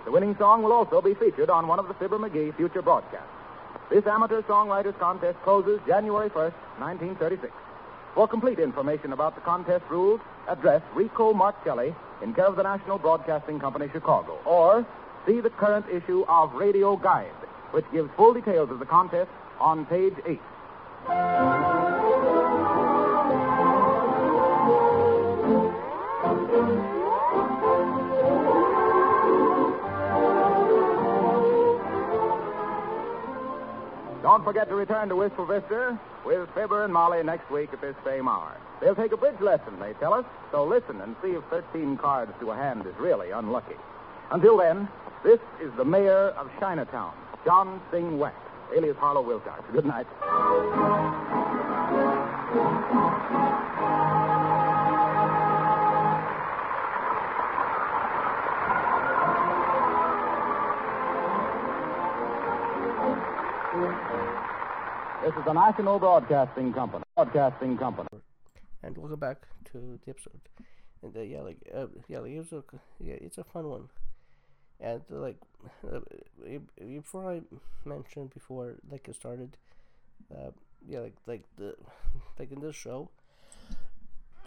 [0.06, 3.28] The winning song will also be featured on one of the Fibber McGee future broadcasts.
[3.90, 7.54] This amateur songwriters contest closes January 1st, 1936.
[8.14, 12.98] For complete information about the contest rules, address Rico Marcelli in care of the National
[12.98, 14.86] Broadcasting Company, Chicago, or
[15.26, 17.28] see the current issue of Radio Guide,
[17.72, 19.30] which gives full details of the contest
[19.60, 20.40] on page 8.
[34.28, 37.96] Don't forget to return to Wistful Vista with Fibber and Molly next week at this
[38.04, 38.58] same hour.
[38.82, 42.34] They'll take a bridge lesson, they tell us, so listen and see if 13 cards
[42.42, 43.78] to a hand is really unlucky.
[44.30, 44.90] Until then,
[45.24, 47.13] this is the mayor of Chinatown,
[47.46, 48.36] John Sing Wax,
[48.76, 49.63] alias Harlow Wilcox.
[49.72, 50.08] Good night.
[65.28, 67.04] This is the National Broadcasting Company.
[67.13, 68.08] Broadcasting Company.
[68.82, 69.42] And welcome back
[69.74, 70.40] to the episode.
[71.04, 72.63] And uh, yeah, like uh, yeah, like it was a
[73.04, 73.90] yeah, it's a fun one.
[74.80, 75.36] And uh, like
[75.86, 76.00] uh,
[76.80, 77.42] before I
[77.84, 79.58] mentioned before, like it started,
[80.34, 80.52] uh,
[80.88, 81.76] yeah, like like the
[82.40, 83.10] like in this show,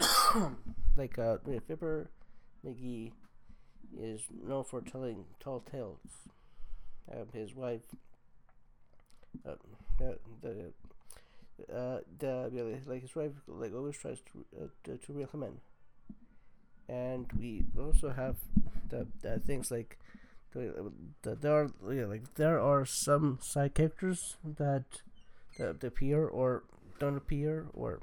[0.96, 1.36] like uh,
[1.68, 2.08] Fibber
[2.66, 3.12] McGee
[4.00, 5.98] is known for telling tall tales.
[7.12, 7.82] Um, his wife,
[9.46, 9.54] uh,
[9.98, 10.72] the the
[11.74, 15.42] uh, the yeah, like his wife like always tries to uh, to, to reel him
[15.42, 15.60] in,
[16.94, 18.36] and we also have
[18.88, 19.98] the, the things like
[20.52, 24.84] the, the, there are yeah, like there are some side characters that
[25.58, 26.64] that appear or
[26.98, 28.00] don't appear or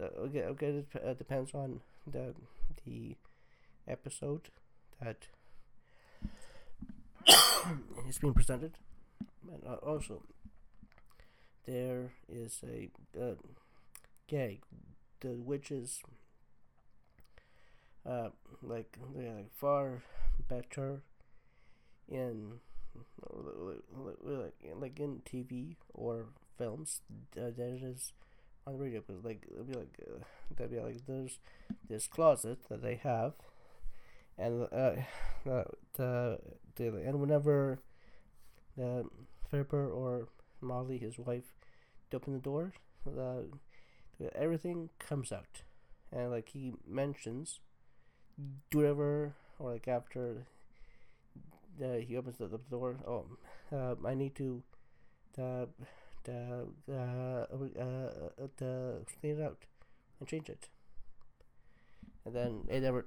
[0.00, 2.34] uh, okay okay it uh, depends on the
[2.84, 3.16] the
[3.88, 4.48] episode
[5.02, 5.28] that
[8.08, 8.72] is being presented
[9.52, 10.22] and uh, also
[11.66, 13.34] there is a uh,
[14.28, 14.62] gag.
[15.20, 16.00] The witches
[18.06, 18.28] uh,
[18.62, 20.02] like yeah, like far
[20.48, 21.02] better
[22.08, 22.60] in
[24.22, 26.26] like, like in TV or
[26.58, 27.00] films
[27.36, 28.12] uh, than it is
[28.66, 29.00] on radio.
[29.06, 30.22] Because like it'll be like uh,
[30.56, 31.38] that'd be like there's
[31.88, 33.32] this closet that they have.
[34.36, 34.92] And uh,
[35.44, 36.38] the, the,
[36.76, 37.80] the and whenever
[38.76, 39.06] the
[39.50, 40.28] Fibber or
[40.60, 41.54] Molly his wife
[42.12, 42.72] open the door
[43.04, 43.46] the,
[44.34, 45.62] everything comes out.
[46.12, 47.60] And like he mentions
[48.70, 50.46] do whatever or like after
[51.78, 53.26] the, he opens the, the door oh
[53.72, 54.62] uh, I need to
[55.36, 55.68] the
[56.24, 59.58] the uh, uh, the clean it out
[60.18, 60.68] and change it.
[62.24, 63.06] And then it never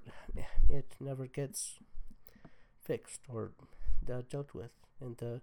[0.70, 1.76] it never gets
[2.84, 3.52] fixed or
[4.12, 4.72] uh, dealt with
[5.02, 5.42] in the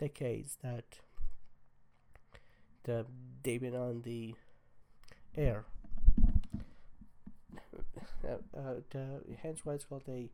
[0.00, 1.00] decades that
[2.84, 3.04] the
[3.42, 4.34] they've been on the
[5.36, 5.64] air.
[8.22, 10.28] Uh, uh, the, hence why it's called a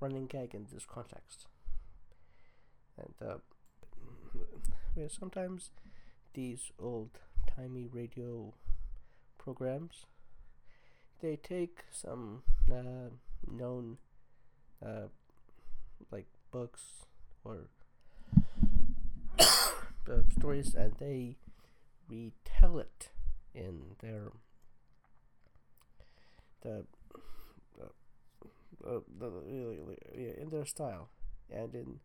[0.00, 1.46] running gag in this context.
[2.98, 3.38] And uh,
[4.94, 5.70] yeah, sometimes
[6.34, 7.10] these old
[7.54, 8.52] timey radio
[9.38, 10.06] programs
[11.22, 13.10] they take some uh,
[13.50, 13.96] known
[14.84, 15.08] uh,
[16.10, 16.82] like books
[17.44, 17.68] or
[20.10, 21.36] uh, stories and they
[22.08, 23.10] retell it
[23.54, 24.32] in their
[26.62, 26.84] the
[28.86, 31.08] uh, the, uh, in their style.
[31.50, 32.00] And in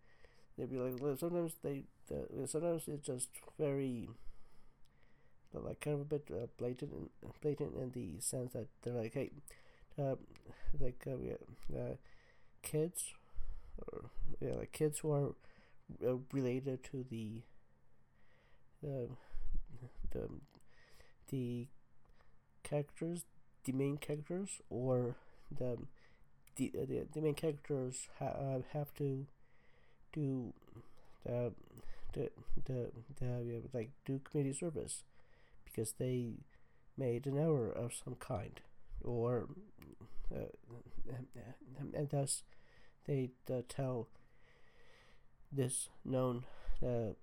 [0.57, 4.09] they'd be like sometimes they the, sometimes it's just very
[5.53, 7.11] like kind of a bit uh, blatant
[7.41, 9.31] blatant in the sense that they're like hey
[9.99, 10.15] uh,
[10.79, 11.95] like uh, yeah, uh,
[12.61, 13.13] kids
[13.79, 14.09] or
[14.39, 15.29] yeah like kids who are
[16.07, 17.41] uh, related to the
[18.83, 19.07] uh,
[20.11, 20.29] the
[21.29, 21.67] the
[22.63, 23.25] characters,
[23.65, 25.15] the main characters, or
[25.51, 25.77] the
[26.57, 29.25] the uh, the, the main characters ha- uh, have to
[30.13, 30.53] do
[31.25, 31.53] the
[32.13, 32.29] the
[32.65, 35.03] the, the like do community service
[35.65, 36.33] because they
[36.97, 38.61] made an error of some kind
[39.03, 39.47] or
[40.35, 40.45] uh,
[41.79, 42.43] and, and thus
[43.07, 44.07] they uh, tell
[45.51, 46.43] this known
[46.83, 47.13] uh,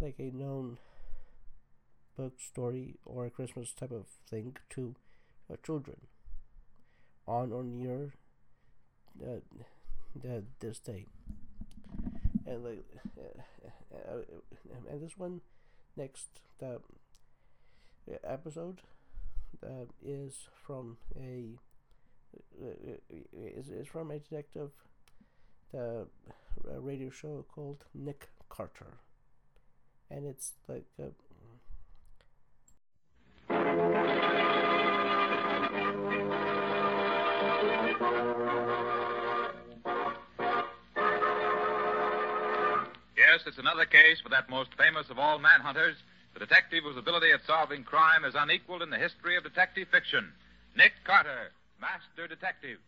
[0.00, 0.78] like a known
[2.16, 4.94] book story or a Christmas type of thing to
[5.50, 5.96] uh, children
[7.26, 8.12] on or near
[9.22, 9.40] uh,
[10.20, 11.06] the, this day.
[12.46, 12.84] And like,
[13.18, 13.40] uh,
[13.94, 15.40] uh, uh and this one
[15.96, 16.28] next
[16.58, 16.80] the
[18.24, 18.80] episode
[19.64, 21.58] uh, is from a
[23.56, 24.70] is, is from a detective
[25.72, 26.06] the
[26.64, 28.98] radio show called Nick Carter
[30.12, 30.84] and it's like
[43.16, 45.94] Yes, it's another case for that most famous of all manhunters,
[46.34, 50.32] the detective whose ability at solving crime is unequaled in the history of detective fiction.
[50.76, 52.78] Nick Carter, Master Detective.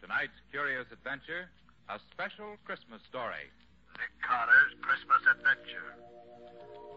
[0.00, 1.50] Tonight's curious adventure,
[1.88, 3.46] a special Christmas story.
[3.94, 5.94] Nick Carter's Christmas Adventure,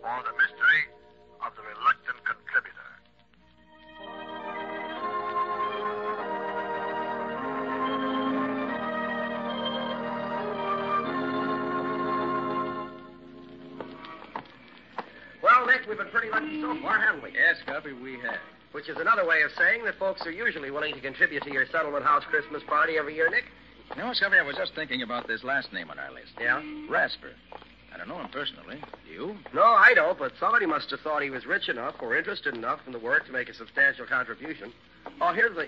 [0.01, 0.81] or the mystery
[1.45, 2.89] of the reluctant contributor.
[15.43, 17.31] Well, Nick, we've been pretty lucky so far, haven't we?
[17.33, 18.41] Yes, Scubby, we have.
[18.71, 21.65] Which is another way of saying that folks are usually willing to contribute to your
[21.71, 23.45] settlement house Christmas party every year, Nick.
[23.95, 26.31] You know, Scubby, I was just thinking about this last name on our list.
[26.39, 26.61] Yeah?
[26.89, 27.31] Rasper.
[27.93, 28.77] I don't know him personally.
[29.05, 29.37] Do you?
[29.53, 32.79] No, I don't, but somebody must have thought he was rich enough or interested enough
[32.85, 34.71] in the work to make a substantial contribution.
[35.19, 35.67] Oh, here's the.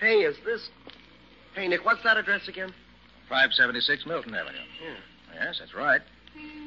[0.00, 0.68] Hey, is this.
[1.54, 2.72] Hey, Nick, what's that address again?
[3.28, 4.58] 576 Milton Avenue.
[4.82, 5.44] Yeah.
[5.44, 6.00] Yes, that's right.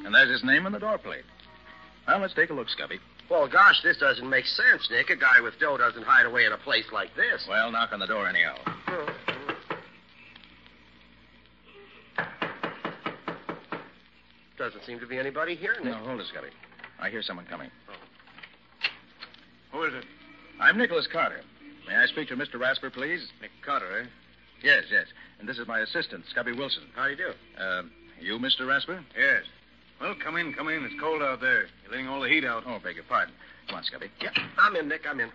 [0.05, 1.23] And there's his name on the door plate.
[2.07, 2.99] Well, let's take a look, Scubby.
[3.29, 5.09] Well, gosh, this doesn't make sense, Nick.
[5.09, 7.45] A guy with dough doesn't hide away in a place like this.
[7.49, 8.55] Well, knock on the door anyhow.
[14.57, 15.85] Doesn't seem to be anybody here, Nick.
[15.85, 16.49] No, hold it, Scubby.
[16.99, 17.69] I hear someone coming.
[19.71, 20.05] Who is it?
[20.61, 21.41] I'm Nicholas Carter.
[21.87, 22.59] May I speak to Mr.
[22.59, 23.27] Rasper, please?
[23.41, 24.05] Nick Carter, eh?
[24.63, 25.07] Yes, yes.
[25.39, 26.83] And this is my assistant, Scubby Wilson.
[26.95, 27.61] How do you do?
[27.61, 27.83] Uh,
[28.21, 28.65] you, Mr.
[28.65, 29.03] Rasper?
[29.17, 29.43] Yes.
[29.99, 30.83] Well, come in, come in.
[30.85, 31.67] It's cold out there.
[31.83, 32.63] You're letting all the heat out.
[32.65, 33.33] Oh, beg your pardon.
[33.67, 34.09] Come on, Scubby.
[34.21, 35.01] Yeah, I'm in, Nick.
[35.07, 35.29] I'm in.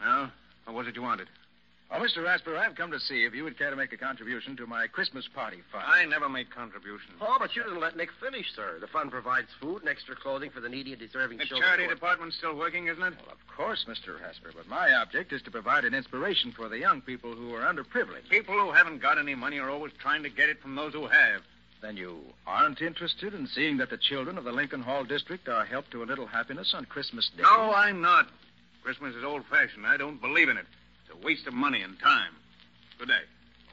[0.00, 0.30] Well,
[0.66, 1.28] what was it you wanted?
[1.88, 2.24] Oh, Mr.
[2.24, 4.88] Rasper, I've come to see if you would care to make a contribution to my
[4.88, 5.84] Christmas party fund.
[5.86, 7.12] I never make contributions.
[7.20, 8.78] Oh, but you didn't let Nick finish, sir.
[8.80, 11.68] The fund provides food and extra clothing for the needy and deserving The children.
[11.68, 13.14] charity department's still working, isn't it?
[13.24, 14.20] Well, of course, Mr.
[14.20, 17.62] Rasper, but my object is to provide an inspiration for the young people who are
[17.62, 18.28] underprivileged.
[18.30, 21.06] People who haven't got any money are always trying to get it from those who
[21.06, 21.42] have.
[21.82, 22.18] Then you
[22.48, 26.02] aren't interested in seeing that the children of the Lincoln Hall district are helped to
[26.02, 27.44] a little happiness on Christmas Day?
[27.44, 28.28] No, I'm not.
[28.82, 29.86] Christmas is old fashioned.
[29.86, 30.66] I don't believe in it.
[31.06, 32.32] It's a waste of money and time.
[32.98, 33.20] Good day.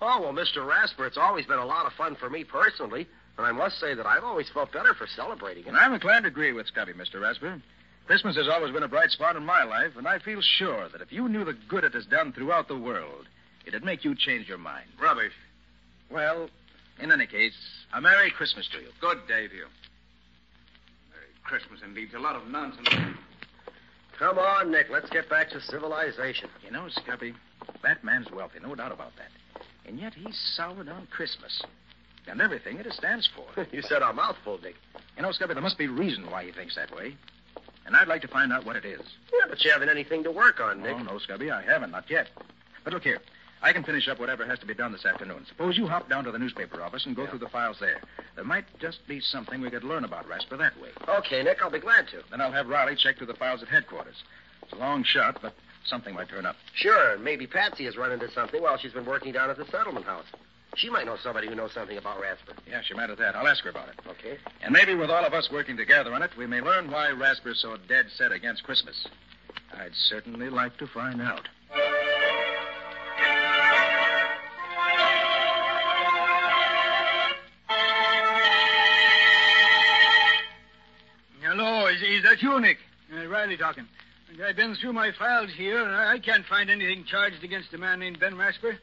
[0.02, 0.66] Oh, well, Mr.
[0.66, 3.08] Rasper, it's always been a lot of fun for me personally,
[3.38, 5.70] and I must say that I've always felt better for celebrating it.
[5.70, 7.22] And I'm inclined to agree with Scubby, Mr.
[7.22, 7.62] Rasper.
[8.06, 11.02] Christmas has always been a bright spot in my life, and I feel sure that
[11.02, 13.28] if you knew the good it has done throughout the world,
[13.66, 14.86] it'd make you change your mind.
[15.02, 15.32] Rubbish.
[16.12, 16.50] Well,
[17.00, 17.56] in any case,
[17.94, 18.90] a Merry Christmas to you.
[19.00, 19.68] Good day to you.
[21.12, 22.06] Merry Christmas, indeed.
[22.06, 22.90] It's a lot of nonsense.
[24.24, 24.90] Come on, Nick.
[24.90, 26.48] Let's get back to civilization.
[26.64, 27.36] You know, Scubby,
[27.82, 29.66] that man's wealthy, no doubt about that.
[29.86, 31.62] And yet he's soured on Christmas
[32.26, 33.68] and everything it stands for.
[33.74, 34.76] you said a mouthful, Dick.
[35.18, 37.18] You know, Scubby, there must be reason why he thinks that way.
[37.86, 39.02] And I'd like to find out what it is.
[39.34, 40.96] Yeah, but you haven't anything to work on, Nick.
[40.96, 42.30] Oh, no, Scubby, I haven't, not yet.
[42.86, 43.20] But look here.
[43.64, 45.46] I can finish up whatever has to be done this afternoon.
[45.48, 48.02] Suppose you hop down to the newspaper office and go through the files there.
[48.36, 50.90] There might just be something we could learn about Rasper that way.
[51.08, 52.22] Okay, Nick, I'll be glad to.
[52.30, 54.22] Then I'll have Riley check through the files at headquarters.
[54.64, 55.56] It's a long shot, but
[55.86, 56.58] something might turn up.
[56.76, 60.06] Sure, maybe Patsy has run into something while she's been working down at the settlement
[60.06, 60.26] house.
[60.76, 62.54] She might know somebody who knows something about Rasper.
[62.68, 63.36] Yeah, she might have that.
[63.36, 63.96] I'll ask her about it.
[64.10, 64.40] Okay.
[64.62, 67.62] And maybe with all of us working together on it, we may learn why Rasper's
[67.62, 69.08] so dead set against Christmas.
[69.74, 71.48] I'd certainly like to find out.
[82.52, 82.78] Is, is Nick?
[83.16, 83.88] Uh, Riley talking.
[84.44, 88.00] I've been through my files here, and I can't find anything charged against a man
[88.00, 88.78] named Ben Rasper.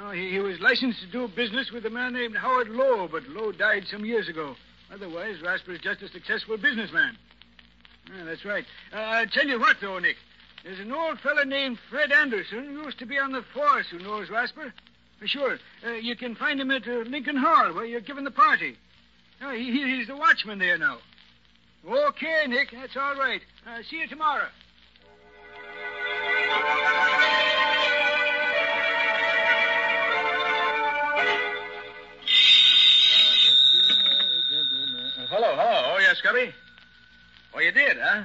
[0.00, 3.28] Oh, he, he was licensed to do business with a man named Howard Lowe, but
[3.28, 4.56] Lowe died some years ago.
[4.92, 7.16] Otherwise, Rasper's just a successful businessman.
[8.16, 8.64] Yeah, that's right.
[8.92, 10.16] Uh, I'll tell you what, though, Nick.
[10.64, 13.98] There's an old fellow named Fred Anderson who used to be on the force who
[13.98, 14.72] knows Rasper.
[15.22, 15.58] Uh, Sure.
[15.86, 18.76] Uh, you can find him at uh, Lincoln Hall, where you're giving the party.
[19.42, 20.98] Uh, he- he's the watchman there now.
[21.86, 22.70] Okay, Nick.
[22.72, 23.40] That's all right.
[23.66, 24.48] Uh, see you tomorrow.
[35.30, 35.94] Hello, hello.
[35.94, 36.52] Oh, yes, Scubby?
[37.54, 38.24] Oh, you did, huh?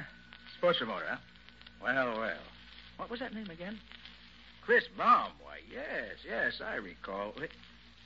[0.58, 1.18] Sports remoter, huh?
[1.82, 2.38] Well, well.
[2.98, 3.78] What was that name again?
[4.66, 5.32] Chris Baum.
[5.42, 7.34] Why, yes, yes, I recall.
[7.40, 7.50] Wait.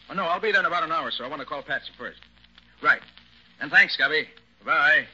[0.09, 1.91] Oh, no, I'll be there in about an hour, so I want to call Patsy
[1.97, 2.19] first.
[2.81, 3.01] Right.
[3.61, 4.25] And thanks, Scubby.
[4.65, 5.05] Bye.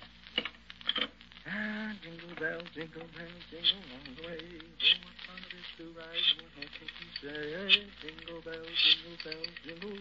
[2.01, 4.39] Jingle bells, jingle bells, jingle all the way.
[4.39, 6.87] Oh, what fun it is to ride in a happy
[7.19, 7.83] sleigh.
[8.01, 9.97] Jingle bells, jingle bells, jingle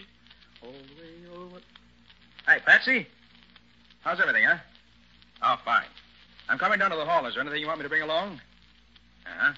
[0.62, 1.14] all the way.
[1.34, 1.62] Oh, what...
[2.46, 3.06] Hey, Patsy.
[4.02, 4.58] How's everything, huh?
[5.42, 5.84] Oh, fine.
[6.48, 7.26] I'm coming down to the hall.
[7.26, 8.40] Is there anything you want me to bring along?
[9.26, 9.52] Uh-huh.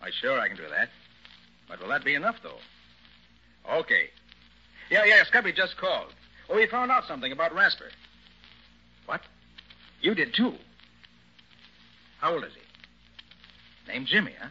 [0.00, 0.88] Why, sure, I can do that.
[1.68, 2.58] But will that be enough, though?
[3.70, 4.10] Okay.
[4.90, 6.12] Yeah, yeah, Scubby just called.
[6.48, 7.90] Oh, he found out something about Rasper.
[9.06, 9.20] What?
[10.00, 10.54] You did, too?
[12.18, 13.92] How old is he?
[13.92, 14.48] Named Jimmy, huh?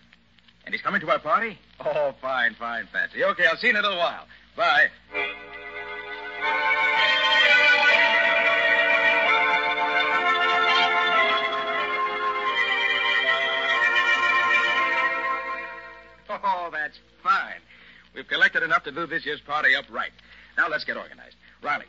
[0.65, 1.57] And he's coming to our party?
[1.79, 3.23] Oh, fine, fine, Patsy.
[3.23, 4.25] Okay, I'll see you in a little while.
[4.55, 4.87] Bye.
[16.29, 17.61] Oh, that's fine.
[18.13, 20.11] We've collected enough to do this year's party up right.
[20.57, 21.35] Now let's get organized.
[21.61, 21.85] Riley,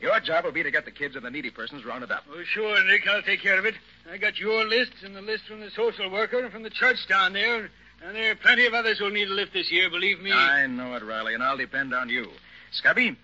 [0.00, 2.24] your job will be to get the kids and the needy persons rounded up.
[2.30, 3.06] Oh, sure, Nick.
[3.06, 3.74] I'll take care of it.
[4.10, 7.06] I got your list and the list from the social worker and from the church
[7.08, 7.70] down there.
[8.04, 10.32] And there are plenty of others who'll need a lift this year, believe me.
[10.32, 12.30] I know it, Riley, and I'll depend on you.
[12.72, 13.16] Scubby,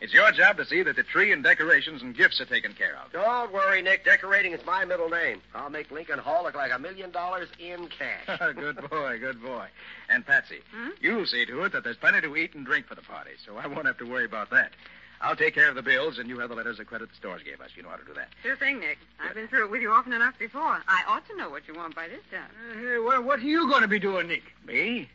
[0.00, 2.98] it's your job to see that the tree and decorations and gifts are taken care
[3.02, 3.12] of.
[3.12, 4.04] Don't worry, Nick.
[4.04, 5.40] Decorating is my middle name.
[5.54, 8.38] I'll make Lincoln Hall look like a million dollars in cash.
[8.56, 9.66] good boy, good boy.
[10.10, 10.90] And Patsy, hmm?
[11.00, 13.56] you'll see to it that there's plenty to eat and drink for the party, so
[13.56, 14.72] I won't have to worry about that.
[15.20, 17.42] I'll take care of the bills, and you have the letters of credit the stores
[17.42, 17.70] gave us.
[17.74, 18.28] You know how to do that.
[18.42, 18.98] Sure thing, Nick.
[19.20, 20.82] I've been through it with you often enough before.
[20.86, 22.50] I ought to know what you want by this time.
[22.70, 24.42] Uh, hey, what, what are you going to be doing, Nick?
[24.66, 25.08] Me?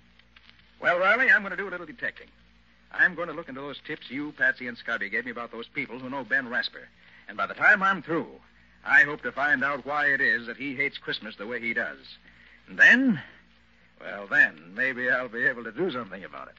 [0.81, 2.27] Well, Riley, I'm going to do a little detecting.
[2.91, 5.67] I'm going to look into those tips you, Patsy, and Scubby gave me about those
[5.67, 6.89] people who know Ben Rasper.
[7.27, 8.27] And by the time I'm through,
[8.83, 11.73] I hope to find out why it is that he hates Christmas the way he
[11.73, 11.99] does.
[12.67, 13.21] And then,
[14.01, 16.55] well, then, maybe I'll be able to do something about it.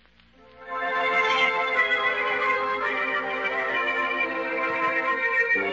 [5.54, 5.68] Hello?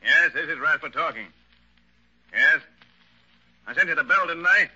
[0.00, 1.26] Yes, this is Rasper talking.
[2.32, 2.60] Yes?
[3.66, 4.70] I sent you the bill, didn't I?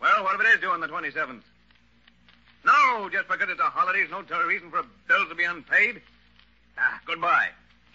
[0.00, 1.42] Well, what if it is due on the 27th?
[2.64, 6.00] No, just because it's a holiday is no reason for bills to be unpaid.
[6.78, 7.48] Ah, goodbye.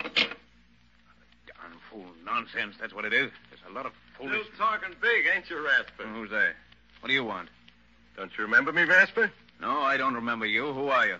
[0.03, 0.27] Darn
[1.89, 3.31] fool nonsense, that's what it is.
[3.61, 4.45] There's a lot of foolish...
[4.53, 6.03] Still talking big, ain't you, Rasper?
[6.03, 6.55] Who's there?
[6.99, 7.49] What do you want?
[8.17, 9.31] Don't you remember me, Rasper?
[9.59, 10.73] No, I don't remember you.
[10.73, 11.17] Who are you?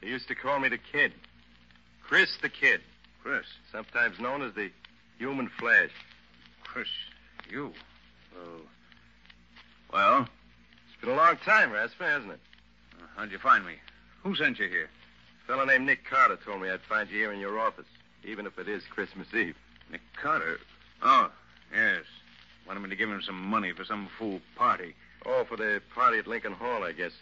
[0.00, 1.12] They used to call me the Kid.
[2.02, 2.80] Chris the Kid.
[3.22, 3.46] Chris.
[3.72, 4.70] Sometimes known as the
[5.18, 5.90] Human Flash.
[6.62, 6.88] Chris,
[7.50, 7.72] you.
[8.36, 8.60] Oh.
[9.92, 10.28] Well?
[10.88, 12.40] It's been a long time, Rasper, hasn't it?
[12.98, 13.74] Uh, how'd you find me?
[14.22, 14.88] Who sent you here?
[15.44, 17.86] A fellow named Nick Carter told me I'd find you here in your office,
[18.24, 19.56] even if it is Christmas Eve.
[19.90, 20.58] Nick Carter?
[21.02, 21.30] Oh,
[21.74, 22.04] yes.
[22.66, 24.94] Wanted me to give him some money for some fool party.
[25.24, 27.12] Oh, for the party at Lincoln Hall, I guess.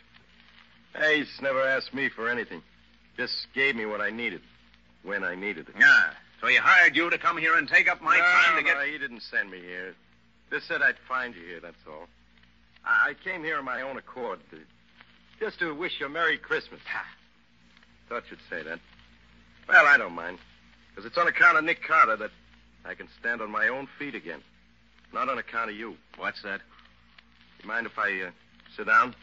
[1.11, 2.63] He's never asked me for anything.
[3.17, 4.41] Just gave me what I needed
[5.03, 5.75] when I needed it.
[5.79, 6.11] Yeah.
[6.41, 8.81] So he hired you to come here and take up my no, time to no,
[8.81, 8.93] get.
[8.93, 9.95] he didn't send me here.
[10.51, 12.07] Just said I'd find you here, that's all.
[12.85, 14.41] I, I came here on my own accord.
[14.51, 14.59] To,
[15.41, 16.81] just to wish you a Merry Christmas.
[18.09, 18.79] Thought you'd say that.
[19.69, 20.39] Well, I don't mind.
[20.91, 22.31] Because it's on account of Nick Carter that
[22.85, 24.41] I can stand on my own feet again.
[25.13, 25.97] Not on account of you.
[26.19, 26.61] What's that?
[27.63, 28.31] You mind if I uh,
[28.77, 29.15] sit down?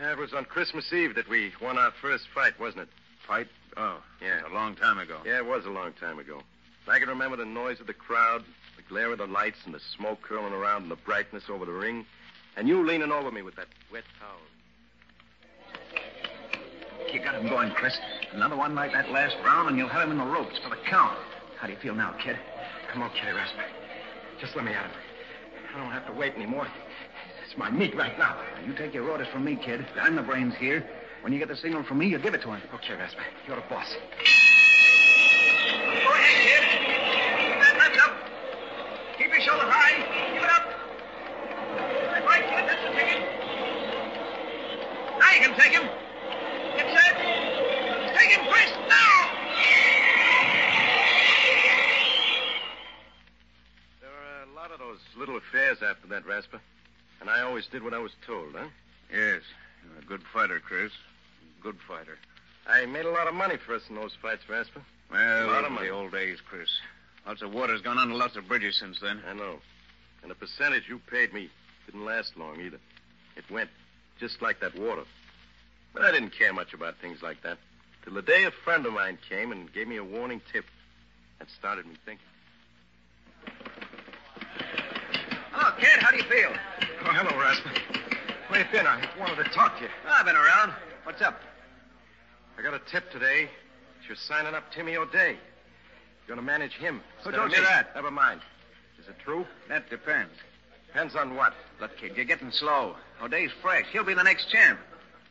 [0.00, 2.88] Yeah, it was on Christmas Eve that we won our first fight, wasn't it?
[3.26, 3.48] Fight?
[3.76, 4.40] Oh, Yeah.
[4.50, 5.18] a long time ago.
[5.24, 6.40] Yeah, it was a long time ago.
[6.88, 8.42] I can remember the noise of the crowd,
[8.76, 11.72] the glare of the lights, and the smoke curling around, and the brightness over the
[11.72, 12.04] ring,
[12.56, 14.38] and you leaning over me with that wet towel.
[17.12, 17.98] You got him going, Chris.
[18.32, 20.76] Another one like that last round, and you'll have him in the ropes for the
[20.88, 21.18] count.
[21.58, 22.38] How do you feel now, kid?
[22.94, 23.64] I'm okay, Rasper.
[24.40, 24.92] Just let me at him.
[25.74, 26.68] I don't have to wait anymore.
[27.46, 28.36] It's my meat right now.
[28.64, 29.84] You take your orders from me, kid.
[30.00, 30.88] I'm the brains here.
[31.22, 32.62] When you get the signal from me, you give it to him.
[32.74, 33.24] Okay, Rasper.
[33.46, 33.92] You're the boss.
[33.92, 33.98] Go
[36.14, 36.62] ahead, kid.
[37.42, 38.12] Keep that left up.
[39.18, 39.96] Keep your shoulder high.
[40.32, 40.64] Keep it up.
[42.14, 42.64] That's right, kid.
[42.68, 43.20] That's the ticket.
[45.18, 45.88] Now you can take him.
[48.30, 48.38] Get.
[48.38, 48.70] Take him, Chris.
[48.88, 49.30] Now.
[54.00, 56.60] There were a lot of those little affairs after that, Rasper.
[57.20, 58.66] And I always did what I was told, huh?
[59.12, 59.42] Yes.
[59.84, 60.92] You're a good fighter, Chris.
[61.62, 62.18] Good fighter.
[62.66, 64.80] I made a lot of money for us in those fights, Rasper.
[65.10, 65.88] Well, A lot of those money.
[65.88, 66.68] the old days, Chris.
[67.26, 69.20] Lots of water's gone under lots of bridges since then.
[69.28, 69.56] I know.
[70.22, 71.50] And the percentage you paid me
[71.86, 72.78] didn't last long either.
[73.36, 73.70] It went
[74.18, 75.04] just like that water.
[75.92, 77.58] But I didn't care much about things like that.
[78.04, 80.64] Till the day a friend of mine came and gave me a warning tip.
[81.38, 82.24] That started me thinking.
[85.54, 86.52] Oh, kid, how do you feel?
[87.04, 87.70] Oh, hello, Rasper.
[88.48, 88.86] Where you been?
[88.86, 89.90] I wanted to talk to you.
[90.08, 90.72] I've been around.
[91.04, 91.40] What's up?
[92.58, 93.44] I got a tip today.
[93.44, 95.32] that You're signing up Timmy O'Day.
[95.32, 97.00] You're going to manage him.
[97.22, 97.68] Who instead told of you me.
[97.68, 97.94] that?
[97.94, 98.40] Never mind.
[98.98, 99.46] Is it true?
[99.68, 100.32] That depends.
[100.86, 101.54] Depends on what?
[101.80, 102.96] Look, kid, you're getting slow.
[103.22, 103.86] O'Day's fresh.
[103.92, 104.78] He'll be the next champ.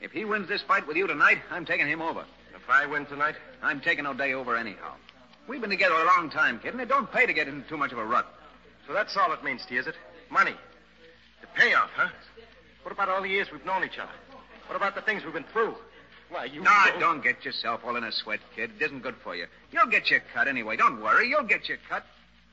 [0.01, 2.25] If he wins this fight with you tonight, I'm taking him over.
[2.69, 3.33] If I win tonight?
[3.63, 4.93] I'm taking O'Day over anyhow.
[5.47, 7.77] We've been together a long time, kid, and it don't pay to get into too
[7.77, 8.27] much of a rut.
[8.85, 9.95] So that's all it means to you, is it?
[10.29, 10.53] Money.
[11.41, 12.09] The payoff, huh?
[12.83, 14.11] What about all the years we've known each other?
[14.67, 15.73] What about the things we've been through?
[16.29, 18.69] Why, you No, know- don't get yourself all in a sweat, kid.
[18.79, 19.47] It isn't good for you.
[19.71, 20.77] You'll get your cut anyway.
[20.77, 21.27] Don't worry.
[21.27, 22.05] You'll get your cut.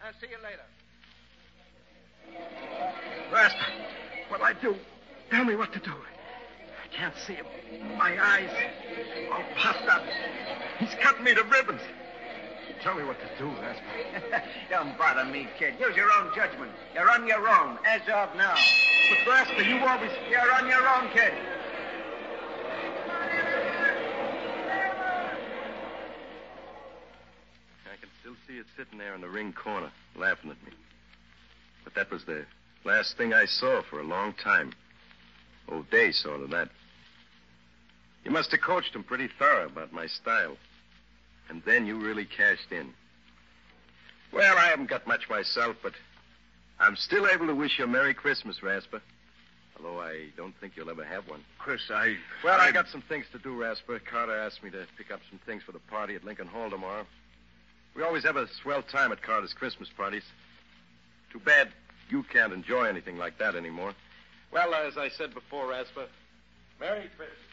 [0.03, 0.65] I'll see you later.
[3.31, 3.67] Rasper,
[4.31, 4.77] what'll I do?
[5.31, 5.93] Tell me what to do.
[6.97, 7.47] I can't see him.
[7.99, 8.49] My eyes
[9.31, 10.03] all puffed up.
[10.79, 11.83] He's cut me to ribbons.
[12.83, 14.43] Tell me what to do, Rasper.
[14.71, 15.75] Don't bother me, kid.
[15.79, 16.73] Use your own judgment.
[16.95, 18.55] You're on your own, as of now.
[19.11, 20.11] But, Rasper, you always...
[20.31, 21.35] You're on your own, kid.
[27.85, 30.73] I can still see it sitting there in the ring corner, laughing at me.
[31.85, 32.47] But that was the
[32.85, 34.73] last thing I saw for a long time.
[35.69, 36.71] O'Day saw to that.
[38.27, 40.57] You must have coached him pretty thorough about my style.
[41.49, 42.93] And then you really cashed in.
[44.33, 45.93] Well, I haven't got much myself, but
[46.81, 49.01] I'm still able to wish you a Merry Christmas, Rasper.
[49.77, 51.45] Although I don't think you'll ever have one.
[51.57, 52.17] Chris, I...
[52.43, 54.01] Well, I got some things to do, Rasper.
[54.01, 57.07] Carter asked me to pick up some things for the party at Lincoln Hall tomorrow.
[57.95, 60.25] We always have a swell time at Carter's Christmas parties.
[61.33, 61.69] Too bad
[62.09, 63.95] you can't enjoy anything like that anymore.
[64.51, 66.07] Well, as I said before, Rasper,
[66.81, 67.46] Merry Christmas.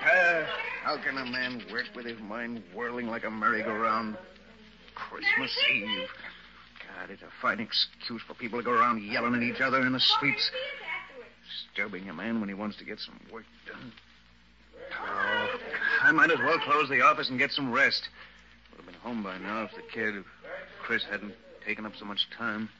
[0.00, 0.44] Uh,
[0.82, 4.16] how can a man work with his mind whirling like a merry-go-round?
[4.94, 6.08] Christmas Eve.
[6.98, 9.92] God, it's a fine excuse for people to go around yelling at each other in
[9.92, 10.50] the streets.
[11.74, 13.92] Disturbing a man when he wants to get some work done.
[15.00, 15.37] Oh,
[16.08, 18.08] I might as well close the office and get some rest.
[18.70, 20.24] Would have been home by now if the kid, if
[20.80, 21.34] Chris hadn't
[21.66, 22.70] taken up so much time.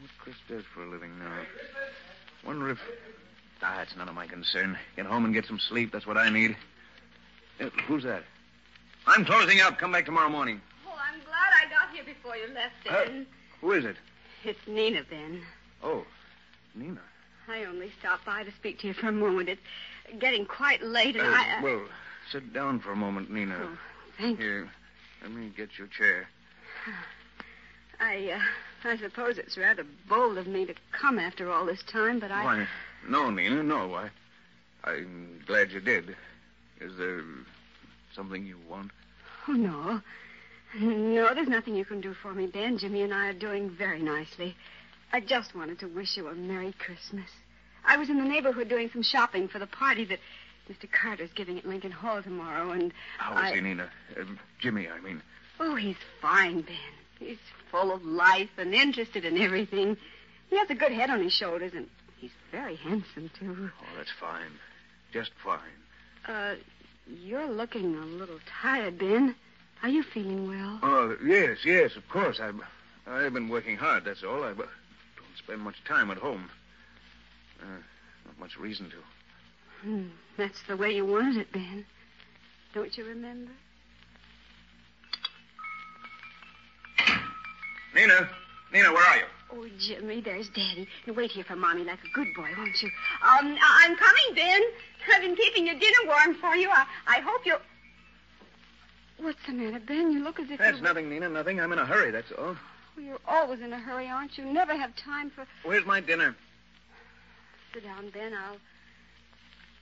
[0.00, 1.42] What Chris does for a living now.
[2.46, 2.78] Wonder if.
[3.60, 4.78] Ah, it's none of my concern.
[4.96, 5.92] Get home and get some sleep.
[5.92, 6.56] That's what I need.
[7.60, 8.22] Uh, who's that?
[9.06, 9.76] I'm closing up.
[9.76, 10.62] Come back tomorrow morning.
[10.88, 13.26] Oh, I'm glad I got here before you left, Ben.
[13.60, 13.96] Who is it?
[14.42, 15.42] It's Nina, Ben.
[15.82, 16.06] Oh,
[16.74, 17.02] Nina.
[17.46, 19.50] I only stopped by to speak to you for a moment.
[19.50, 19.60] It's
[20.18, 21.60] getting quite late, and Uh, I.
[21.62, 21.86] Well,
[22.30, 23.58] sit down for a moment, Nina.
[23.60, 23.78] Oh,
[24.18, 24.44] thank you.
[24.44, 24.70] Here,
[25.22, 26.28] let me get your chair.
[28.00, 32.18] I, uh, I suppose it's rather bold of me to come after all this time,
[32.18, 32.44] but I.
[32.44, 32.66] Why,
[33.08, 33.94] no, Nina, no.
[33.94, 34.10] I,
[34.84, 36.16] I'm glad you did.
[36.80, 37.22] Is there
[38.14, 38.90] something you want?
[39.48, 40.00] Oh, no.
[40.80, 42.78] No, there's nothing you can do for me, Ben.
[42.78, 44.56] Jimmy and I are doing very nicely.
[45.12, 47.30] I just wanted to wish you a Merry Christmas.
[47.86, 50.18] I was in the neighborhood doing some shopping for the party that
[50.70, 50.90] Mr.
[50.90, 53.54] Carter's giving at Lincoln Hall tomorrow, and How is I...
[53.54, 53.90] he, Nina?
[54.18, 54.24] Uh,
[54.58, 55.22] Jimmy, I mean.
[55.60, 56.76] Oh, he's fine, Ben.
[57.18, 57.38] He's
[57.70, 59.96] full of life and interested in everything.
[60.50, 63.70] He has a good head on his shoulders, and he's very handsome, too.
[63.80, 64.50] Oh, that's fine.
[65.12, 65.60] Just fine.
[66.26, 66.54] Uh,
[67.06, 69.34] you're looking a little tired, Ben.
[69.82, 70.78] Are you feeling well?
[70.82, 72.40] Oh, yes, yes, of course.
[72.40, 72.58] I've,
[73.06, 74.42] I've been working hard, that's all.
[74.42, 74.68] I don't
[75.36, 76.48] spend much time at home.
[77.60, 77.66] Uh,
[78.26, 78.96] not much reason to.
[79.82, 81.84] Hmm, that's the way you wanted it, Ben.
[82.74, 83.50] Don't you remember?
[87.94, 88.28] Nina,
[88.72, 89.24] Nina, where are you?
[89.52, 90.88] Oh, Jimmy, there's Daddy.
[91.06, 92.88] Now, wait here for Mommy like a good boy, won't you?
[93.22, 94.62] Um, I- I'm coming, Ben.
[95.14, 96.68] I've been keeping your dinner warm for you.
[96.70, 97.60] I, I hope you'll...
[99.18, 100.10] What's the matter, Ben?
[100.10, 100.82] You look as if That's you...
[100.82, 101.60] nothing, Nina, nothing.
[101.60, 102.56] I'm in a hurry, that's all.
[102.96, 104.44] Well, you're always in a hurry, aren't you?
[104.44, 105.46] Never have time for...
[105.62, 106.34] Where's my dinner?
[107.74, 108.32] Sit down, Ben.
[108.32, 108.56] I'll...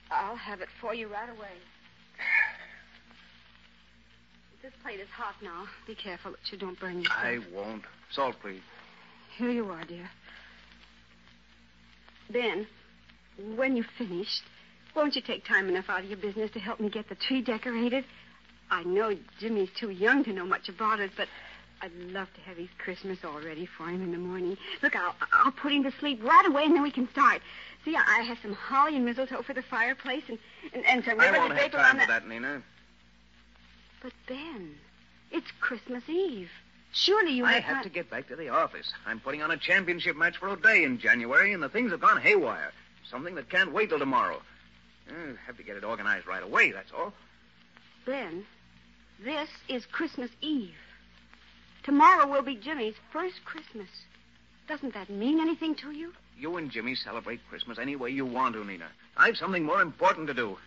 [0.09, 1.37] I'll have it for you right away.
[4.61, 5.65] This plate is hot now.
[5.85, 7.19] Be careful that you don't burn yourself.
[7.21, 7.83] I won't.
[8.11, 8.61] Salt, please.
[9.37, 10.09] Here you are, dear.
[12.29, 12.65] Ben,
[13.57, 14.43] when you've finished,
[14.95, 17.41] won't you take time enough out of your business to help me get the tree
[17.41, 18.05] decorated?
[18.71, 21.27] I know Jimmy's too young to know much about it, but
[21.83, 24.55] I'd love to have his Christmas all ready for him in the morning.
[24.81, 27.41] Look, I'll, I'll put him to sleep right away, and then we can start.
[27.83, 30.39] See, I, have some holly and mistletoe for the fireplace, and,
[30.73, 32.07] and, and some I ribbon won't to have drape time for the...
[32.07, 32.61] that, Nina.
[34.01, 34.75] But, Ben,
[35.29, 36.49] it's Christmas Eve.
[36.93, 38.93] Surely you I have have time- to get back to the office.
[39.05, 42.21] I'm putting on a championship match for O'Day in January, and the things have gone
[42.21, 42.71] haywire.
[43.11, 44.41] Something that can't wait till tomorrow.
[45.09, 47.11] I have to get it organized right away, that's all.
[48.05, 48.45] Ben,
[49.21, 50.75] this is Christmas Eve.
[51.83, 53.89] Tomorrow will be Jimmy's first Christmas.
[54.67, 56.13] Doesn't that mean anything to you?
[56.37, 58.87] You and Jimmy celebrate Christmas any way you want to, Nina.
[59.17, 60.57] I've something more important to do.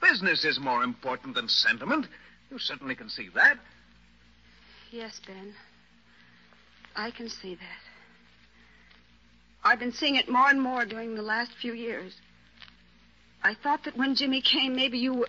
[0.00, 2.06] Business is more important than sentiment.
[2.50, 3.58] You certainly can see that.
[4.90, 5.54] Yes, Ben.
[6.96, 7.80] I can see that.
[9.64, 12.14] I've been seeing it more and more during the last few years.
[13.42, 15.28] I thought that when Jimmy came, maybe you were.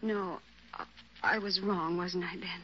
[0.00, 0.40] No,
[1.22, 2.60] I, was wrong, wasn't I, Ben?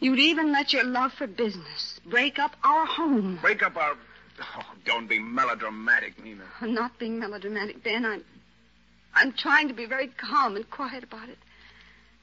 [0.00, 3.38] You'd even let your love for business break up our home.
[3.40, 3.94] Break up our.
[4.40, 6.44] Oh, don't be melodramatic, Nina.
[6.60, 8.04] I'm not being melodramatic, Ben.
[8.04, 8.24] I'm.
[9.14, 11.38] I'm trying to be very calm and quiet about it.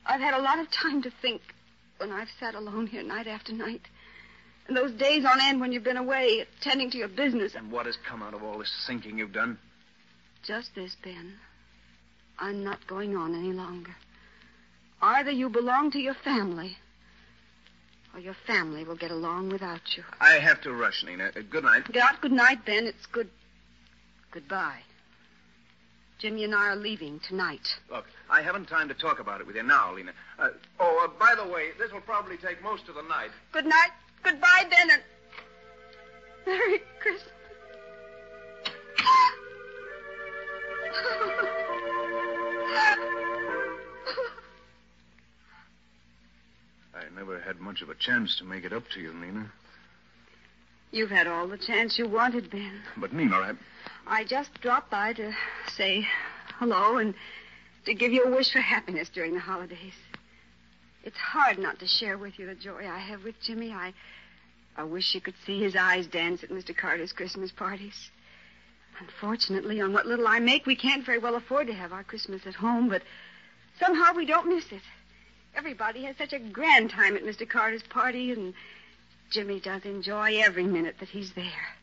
[0.05, 1.41] I've had a lot of time to think,
[1.97, 3.81] when I've sat alone here night after night.
[4.67, 7.55] And those days on end when you've been away, attending to your business.
[7.55, 9.57] And what has come out of all this thinking you've done?
[10.43, 11.33] Just this, Ben.
[12.37, 13.95] I'm not going on any longer.
[15.01, 16.77] Either you belong to your family,
[18.13, 20.03] or your family will get along without you.
[20.19, 21.31] I have to rush, Nina.
[21.35, 21.83] Uh, good night.
[21.93, 22.85] Not good night, Ben.
[22.85, 23.29] It's good.
[24.31, 24.79] Goodbye.
[26.19, 27.65] Jimmy and I are leaving tonight.
[27.89, 30.11] Look, I haven't time to talk about it with you now, Lena.
[30.37, 33.29] Uh, oh, uh, by the way, this will probably take most of the night.
[33.53, 33.91] Good night.
[34.21, 35.01] Goodbye, Ben, and
[47.79, 49.49] much of a chance to make it up to you, Nina.
[50.91, 52.81] You've had all the chance you wanted, Ben.
[52.97, 53.53] But, Nina, I...
[54.07, 55.33] I just dropped by to
[55.75, 56.05] say
[56.57, 57.13] hello and
[57.85, 59.93] to give you a wish for happiness during the holidays.
[61.03, 63.71] It's hard not to share with you the joy I have with Jimmy.
[63.71, 63.93] I,
[64.75, 66.75] I wish you could see his eyes dance at Mr.
[66.75, 68.09] Carter's Christmas parties.
[68.99, 72.41] Unfortunately, on what little I make, we can't very well afford to have our Christmas
[72.45, 73.03] at home, but
[73.79, 74.81] somehow we don't miss it.
[75.55, 77.47] Everybody has such a grand time at Mr.
[77.47, 78.53] Carter's party, and
[79.29, 81.75] Jimmy does enjoy every minute that he's there.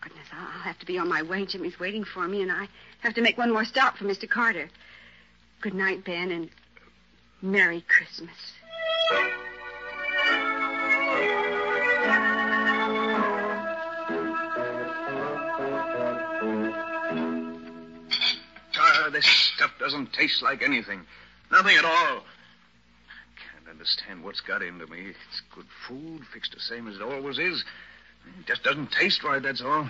[0.00, 1.44] Goodness, I'll have to be on my way.
[1.44, 2.68] Jimmy's waiting for me, and I
[3.00, 4.28] have to make one more stop for Mr.
[4.28, 4.70] Carter.
[5.60, 6.50] Good night, Ben, and
[7.42, 8.30] Merry Christmas.
[18.80, 21.00] Ah, this stuff doesn't taste like anything.
[21.50, 22.22] Nothing at all.
[23.78, 24.98] Understand what's got into me.
[25.10, 27.64] It's good food, fixed the same as it always is.
[28.40, 29.88] It just doesn't taste right, that's all.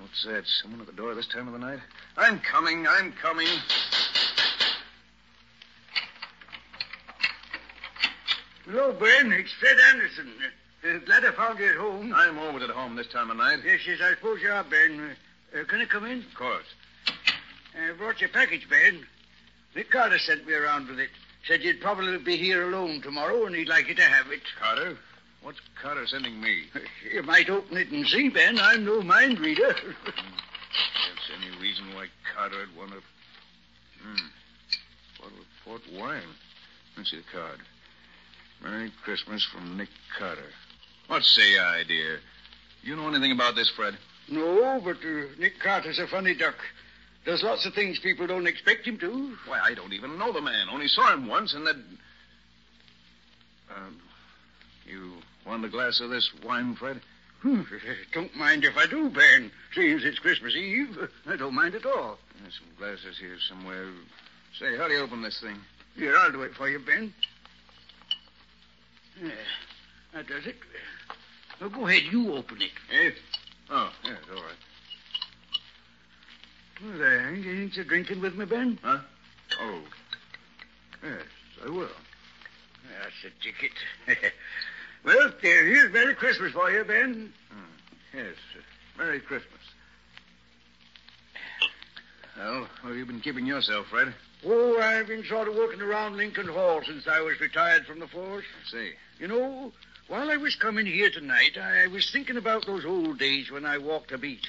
[0.00, 0.42] What's that?
[0.60, 1.78] Someone at the door this time of the night?
[2.16, 3.46] I'm coming, I'm coming.
[8.64, 9.30] Hello, Ben.
[9.30, 10.32] It's Fred Anderson.
[10.82, 12.12] Uh, glad I found you at home.
[12.16, 13.60] I'm always at home this time of night.
[13.64, 15.16] Yes, yes, I suppose you are, Ben.
[15.56, 16.18] Uh, can I come in?
[16.18, 16.66] Of course.
[17.76, 19.06] I brought your package, Ben.
[19.76, 21.10] Nick Carter sent me around with it.
[21.46, 24.40] Said you'd probably be here alone tomorrow, and he'd like you to have it.
[24.58, 24.96] Carter?
[25.42, 26.62] What's Carter sending me?
[27.12, 28.58] You might open it and see, Ben.
[28.58, 29.74] I'm no mind reader.
[29.74, 33.02] There's any reason why Carter would want to.
[34.02, 34.26] Hmm.
[35.20, 36.22] Bottle of port wine.
[36.96, 37.60] Let's see the card.
[38.62, 40.50] Merry Christmas from Nick Carter.
[41.06, 42.18] What say I, dear?
[42.82, 43.96] You know anything about this, Fred?
[44.28, 46.56] no, but uh, Nick Carter's a funny duck.
[47.26, 49.36] Does lots of things people don't expect him to.
[49.46, 50.68] Why, I don't even know the man.
[50.70, 51.74] Only saw him once, and that.
[53.76, 54.00] Um,
[54.86, 55.14] you
[55.44, 57.00] want a glass of this wine, Fred?
[57.42, 57.62] Hmm,
[58.12, 59.50] don't mind if I do, Ben.
[59.74, 60.96] Seems it's Christmas Eve.
[61.26, 62.18] I don't mind at all.
[62.40, 63.88] There's some glasses here somewhere.
[64.60, 65.56] Say, how do you open this thing?
[65.96, 67.12] Here, I'll do it for you, Ben.
[69.20, 69.30] Yeah,
[70.14, 70.56] that does it.
[71.60, 72.70] Now, go ahead, you open it.
[72.92, 73.10] Eh?
[73.70, 74.54] Oh, yes, all right.
[76.82, 78.78] Well, there, ain't you ain't you drinking with me, Ben?
[78.82, 78.98] Huh?
[79.60, 79.80] Oh.
[81.02, 81.22] Yes,
[81.64, 81.88] I will.
[83.00, 84.32] That's a ticket.
[85.04, 87.32] well, here's Merry Christmas for you, Ben.
[87.50, 88.16] Hmm.
[88.16, 89.52] Yes, uh, Merry Christmas.
[92.36, 94.12] Well, what have you been keeping yourself, Fred?
[94.44, 98.06] Oh, I've been sort of working around Lincoln Hall since I was retired from the
[98.06, 98.44] force.
[98.66, 98.92] I see.
[99.18, 99.72] You know,
[100.08, 103.78] while I was coming here tonight, I was thinking about those old days when I
[103.78, 104.46] walked a beat.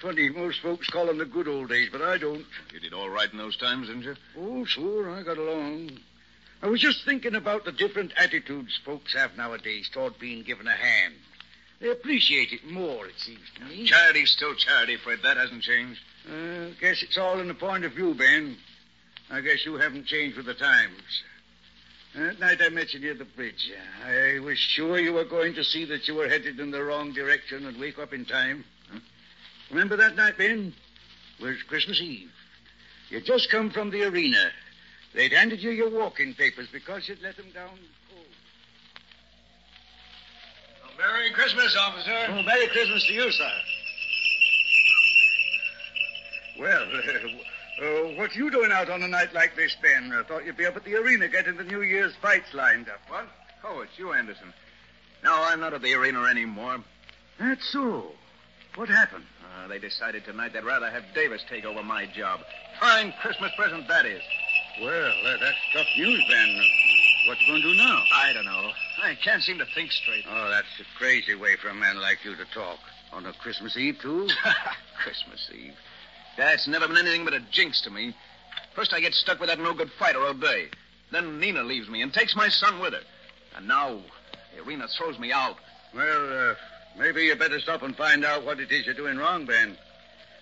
[0.00, 2.46] Funny, most folks call them the good old days, but I don't.
[2.72, 4.16] You did all right in those times, didn't you?
[4.38, 5.90] Oh, sure, I got along.
[6.62, 10.72] I was just thinking about the different attitudes folks have nowadays toward being given a
[10.72, 11.14] hand.
[11.80, 13.86] They appreciate it more, it seems to me.
[13.86, 15.20] Charity's still charity, Fred.
[15.22, 16.00] That hasn't changed.
[16.26, 18.56] Uh, guess it's all in the point of view, Ben.
[19.30, 21.22] I guess you haven't changed with the times.
[22.14, 23.70] That night I met you near the bridge.
[24.04, 27.12] I was sure you were going to see that you were headed in the wrong
[27.12, 28.64] direction and wake up in time.
[29.70, 30.74] Remember that night, Ben?
[31.38, 32.30] It was Christmas Eve.
[33.08, 34.50] You'd just come from the arena.
[35.14, 38.26] They'd handed you your walking papers because you'd let them down cold.
[40.98, 42.26] Merry Christmas, officer.
[42.28, 43.52] Oh, Merry Christmas to you, sir.
[46.58, 46.82] Well,
[47.82, 50.12] uh, uh, what you doing out on a night like this, Ben?
[50.12, 53.00] I thought you'd be up at the arena getting the New Year's fights lined up.
[53.08, 53.26] What?
[53.64, 54.52] Oh, it's you, Anderson.
[55.24, 56.78] No, I'm not at the arena anymore.
[57.38, 58.12] That's so.
[58.76, 59.24] What happened?
[59.50, 62.40] Uh, they decided tonight they'd rather have Davis take over my job.
[62.78, 64.22] Fine Christmas present that is.
[64.80, 66.60] Well, uh, that's tough news, Ben.
[67.26, 68.02] What you going to do now?
[68.14, 68.70] I don't know.
[69.02, 70.24] I can't seem to think straight.
[70.28, 72.78] Oh, that's a crazy way for a man like you to talk.
[73.12, 74.28] On a Christmas Eve, too?
[75.02, 75.74] Christmas Eve.
[76.38, 78.14] That's never been anything but a jinx to me.
[78.74, 80.68] First, I get stuck with that no good fighter all day.
[81.10, 83.00] Then Nina leaves me and takes my son with her.
[83.56, 84.00] And now
[84.56, 85.56] Irina throws me out.
[85.94, 86.54] Well, uh,
[86.98, 89.76] maybe you better stop and find out what it is you're doing wrong, Ben.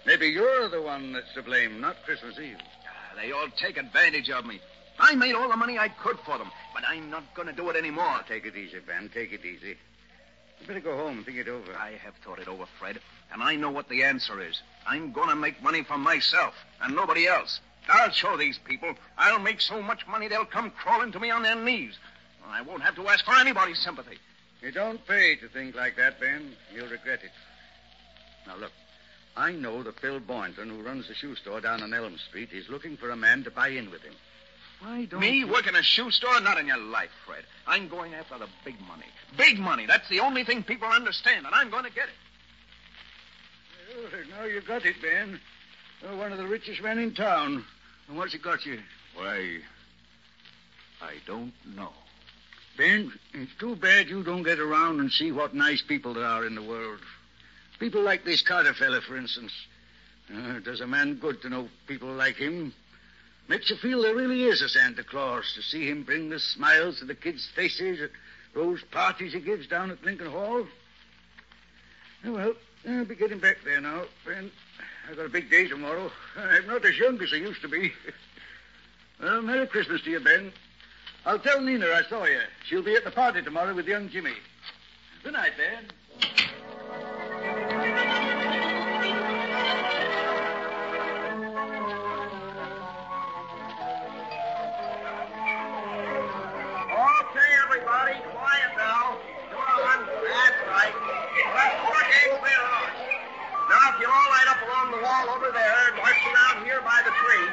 [0.07, 2.57] Maybe you're the one that's to blame, not Christmas Eve.
[2.86, 4.61] Ah, they all take advantage of me.
[4.99, 7.68] I made all the money I could for them, but I'm not going to do
[7.70, 8.20] it anymore.
[8.26, 9.11] Take it easy, Ben.
[9.12, 9.76] Take it easy.
[10.61, 11.72] You better go home and think it over.
[11.76, 12.99] I have thought it over, Fred,
[13.32, 14.61] and I know what the answer is.
[14.86, 17.61] I'm going to make money for myself and nobody else.
[17.88, 18.94] I'll show these people.
[19.16, 21.94] I'll make so much money they'll come crawling to me on their knees.
[22.46, 24.18] I won't have to ask for anybody's sympathy.
[24.62, 26.52] You don't pay to think like that, Ben.
[26.74, 27.30] You'll regret it.
[28.46, 28.72] Now, look.
[29.36, 32.68] I know that Phil Boynton, who runs the shoe store down on Elm Street, is
[32.68, 34.14] looking for a man to buy in with him.
[34.80, 35.46] Why don't Me you...
[35.46, 36.40] work in a shoe store?
[36.40, 37.44] Not in your life, Fred.
[37.66, 39.06] I'm going after the big money.
[39.36, 39.86] Big money.
[39.86, 42.14] That's the only thing people understand, and I'm going to get it.
[43.96, 45.40] Well, now you got it, Ben.
[46.02, 47.64] You're one of the richest men in town.
[48.09, 48.80] And what's it got you?
[49.14, 49.59] Why,
[51.00, 51.92] I don't know.
[52.79, 56.47] Ben, it's too bad you don't get around and see what nice people there are
[56.47, 57.01] in the world.
[57.81, 59.53] People like this Carter fella, for instance.
[60.33, 62.72] Uh, does a man good to know people like him.
[63.49, 67.01] Makes you feel there really is a Santa Claus to see him bring the smiles
[67.01, 68.11] to the kids' faces at
[68.55, 70.64] those parties he gives down at Lincoln Hall.
[72.24, 72.55] Oh, well,
[72.89, 74.53] I'll be getting back there now, Ben.
[75.09, 76.12] I've got a big day tomorrow.
[76.37, 77.93] I'm not as young as I used to be.
[79.20, 80.53] well, Merry Christmas to you, Ben.
[81.27, 82.41] I'll tell Nina I saw you.
[82.69, 84.33] She'll be at the party tomorrow with young Jimmy.
[85.23, 85.85] Good night, Ben.
[97.29, 99.19] Okay, everybody, quiet now.
[99.51, 100.07] Come on.
[100.07, 101.19] That's right.
[103.69, 107.03] Now, if you all up along the wall over there and march around here by
[107.05, 107.47] the tree,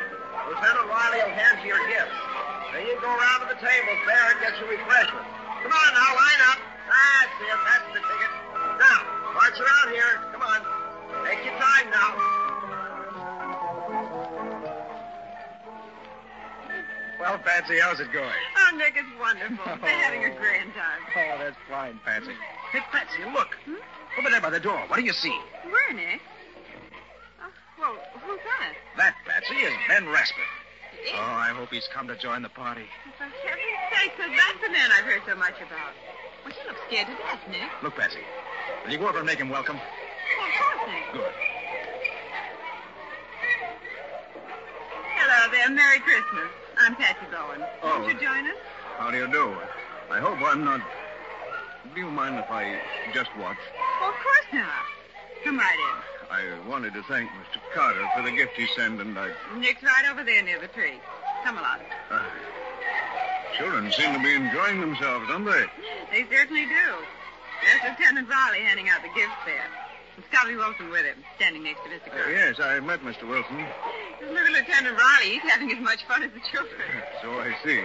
[0.48, 2.35] Lieutenant Riley will hand you your gifts.
[2.76, 5.32] Then you go around to the tables there and get your refreshments.
[5.64, 6.60] Come on now, line up.
[6.92, 7.60] That's it.
[7.64, 8.32] That's the ticket.
[8.76, 9.00] Now,
[9.32, 10.20] march around here.
[10.36, 10.60] Come on.
[11.24, 12.12] Take your time now.
[17.18, 18.44] Well, Patsy, how's it going?
[18.60, 19.56] Oh, Nick, it's wonderful.
[19.66, 19.78] Oh.
[19.82, 21.00] They're having a grand time.
[21.16, 22.36] Oh, that's fine, Patsy.
[22.74, 23.56] Hey, Patsy, look.
[23.64, 23.76] Hmm?
[24.20, 24.84] Over there by the door.
[24.90, 25.40] What do you see?
[25.64, 26.20] Where, Nick?
[27.42, 27.50] Oh,
[27.80, 27.96] well,
[28.28, 28.74] who's that?
[28.98, 30.44] That, Patsy, is Ben Rasper.
[31.14, 32.86] Oh, I hope he's come to join the party.
[33.18, 35.94] For heaven's sake, so that's the man I've heard so much about.
[36.44, 37.70] Well, he looks scared to death, Nick.
[37.84, 38.20] Look, Patsy,
[38.84, 39.78] will you go over and make him welcome?
[39.78, 41.14] Of course, Nick.
[41.14, 41.34] Good.
[45.18, 45.70] Hello there.
[45.70, 46.50] Merry Christmas.
[46.78, 47.64] I'm Patsy Bowen.
[47.84, 48.00] Oh.
[48.02, 48.58] Won't you join us?
[48.98, 49.56] How do you do?
[50.10, 50.82] I hope I'm not.
[51.94, 52.80] Do you mind if I
[53.14, 53.58] just watch?
[54.02, 54.86] Well, of course not.
[55.44, 55.78] Come right
[56.32, 57.60] I wanted to thank Mr.
[57.74, 59.32] Carter for the gift he sent, and I.
[59.58, 61.00] Nick's right over there near the tree.
[61.44, 61.80] Come along.
[62.12, 62.22] Uh,
[63.58, 65.66] children seem to be enjoying themselves, don't they?
[66.12, 66.88] They certainly do.
[67.64, 69.66] There's Lieutenant Riley handing out the gifts there.
[70.16, 72.08] And Scubby Wilson with him, standing next to Mr.
[72.08, 72.32] Uh, Carter.
[72.32, 73.28] yes, I met Mr.
[73.28, 73.66] Wilson.
[74.20, 75.30] Just look at Lieutenant Riley.
[75.40, 76.80] He's having as much fun as the children.
[77.22, 77.82] So I see.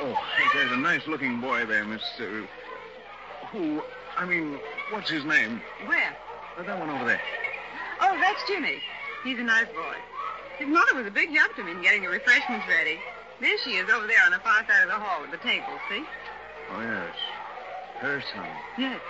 [0.00, 0.16] Oh,
[0.54, 2.02] there's a nice looking boy there, Miss.
[2.18, 2.46] Uh,
[3.52, 3.82] who.
[4.16, 4.58] I mean,
[4.90, 5.60] what's his name?
[5.86, 6.16] Where?
[6.58, 7.20] Uh, that one over there.
[8.00, 8.80] Oh, that's Jimmy.
[9.24, 9.96] He's a nice boy.
[10.58, 12.98] His mother was a big help to me in getting the refreshments ready.
[13.40, 15.66] There she is over there on the far side of the hall with the table,
[15.90, 16.04] see?
[16.70, 17.16] Oh, yes.
[17.98, 18.46] Her son.
[18.78, 19.00] Yes.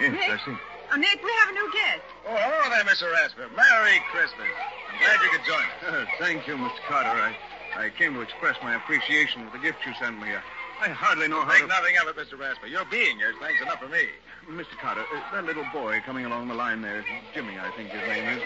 [0.00, 0.30] Yes, Nick?
[0.30, 0.56] I see.
[0.90, 2.02] Oh, Nick, we have a new guest.
[2.26, 3.12] Oh, hello there, Mr.
[3.12, 3.46] Rasper.
[3.54, 4.48] Merry Christmas.
[4.90, 5.80] I'm glad you could join us.
[5.86, 6.80] Uh, thank you, Mr.
[6.88, 7.10] Carter.
[7.10, 7.36] I,
[7.76, 10.28] I came to express my appreciation for the gift you sent me.
[10.32, 10.42] I,
[10.80, 11.68] I hardly know how Think to...
[11.68, 12.38] nothing of it, Mr.
[12.38, 12.66] Rasper.
[12.66, 14.08] Your being here is thanks enough for me.
[14.48, 14.78] Mr.
[14.80, 18.38] Carter, uh, that little boy coming along the line there, Jimmy, I think his name
[18.38, 18.42] is.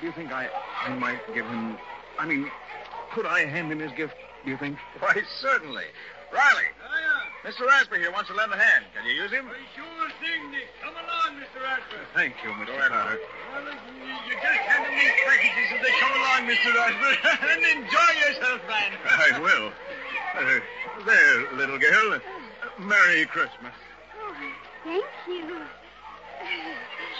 [0.00, 0.48] Do you think I,
[0.82, 1.78] I might give him...
[2.18, 2.50] I mean,
[3.14, 4.14] could I hand him his gift,
[4.44, 4.78] do you think?
[4.98, 5.84] Why, certainly.
[6.32, 6.66] Riley.
[7.44, 7.66] Mr.
[7.66, 8.84] Rasper here wants to lend a hand.
[8.96, 9.46] Can you use him?
[9.74, 10.66] Sure thing, Nick.
[10.82, 11.62] Come along, Mr.
[11.62, 12.02] Rasper.
[12.14, 12.74] Thank you, Mr.
[12.74, 13.18] ahead, Carter.
[13.54, 16.74] Well, you, you just hand them these packages as they come along, Mr.
[16.74, 17.14] Rasper,
[17.46, 18.90] and enjoy yourself, man.
[19.06, 19.70] I will.
[20.34, 20.60] Uh,
[21.06, 22.14] there, little girl.
[22.14, 23.72] Uh, Merry Christmas.
[24.88, 25.60] Thank you.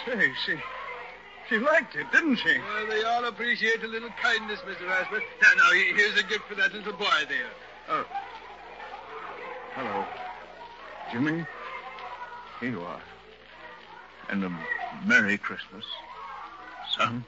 [0.05, 0.55] Say, she,
[1.47, 2.57] she liked it, didn't she?
[2.57, 4.87] Well, they all appreciate a little kindness, Mr.
[4.87, 5.21] Rasper.
[5.41, 7.45] Now, now, here's a gift for that little boy there.
[7.89, 8.05] Oh.
[9.75, 10.05] Hello.
[11.11, 11.45] Jimmy?
[12.59, 13.01] Here you are.
[14.29, 14.59] And a
[15.05, 15.85] Merry Christmas,
[16.97, 17.23] son.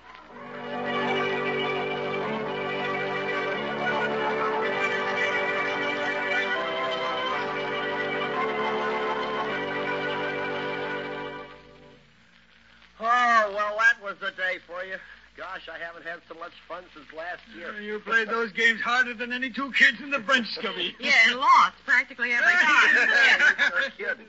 [14.12, 15.00] Was the day for you.
[15.38, 17.72] Gosh, I haven't had so much fun since last year.
[17.72, 20.92] Uh, you played those games harder than any two kids in the bench, Scubby.
[21.00, 22.92] Yeah, and lost practically every time.
[23.98, 24.28] You're kidding.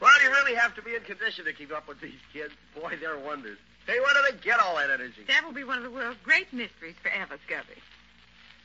[0.00, 2.52] Well, you really have to be in condition to keep up with these kids.
[2.78, 3.56] Boy, they're wonders.
[3.86, 5.24] Hey, where do they get all that energy?
[5.26, 7.80] That will be one of the world's great mysteries forever, Scubby.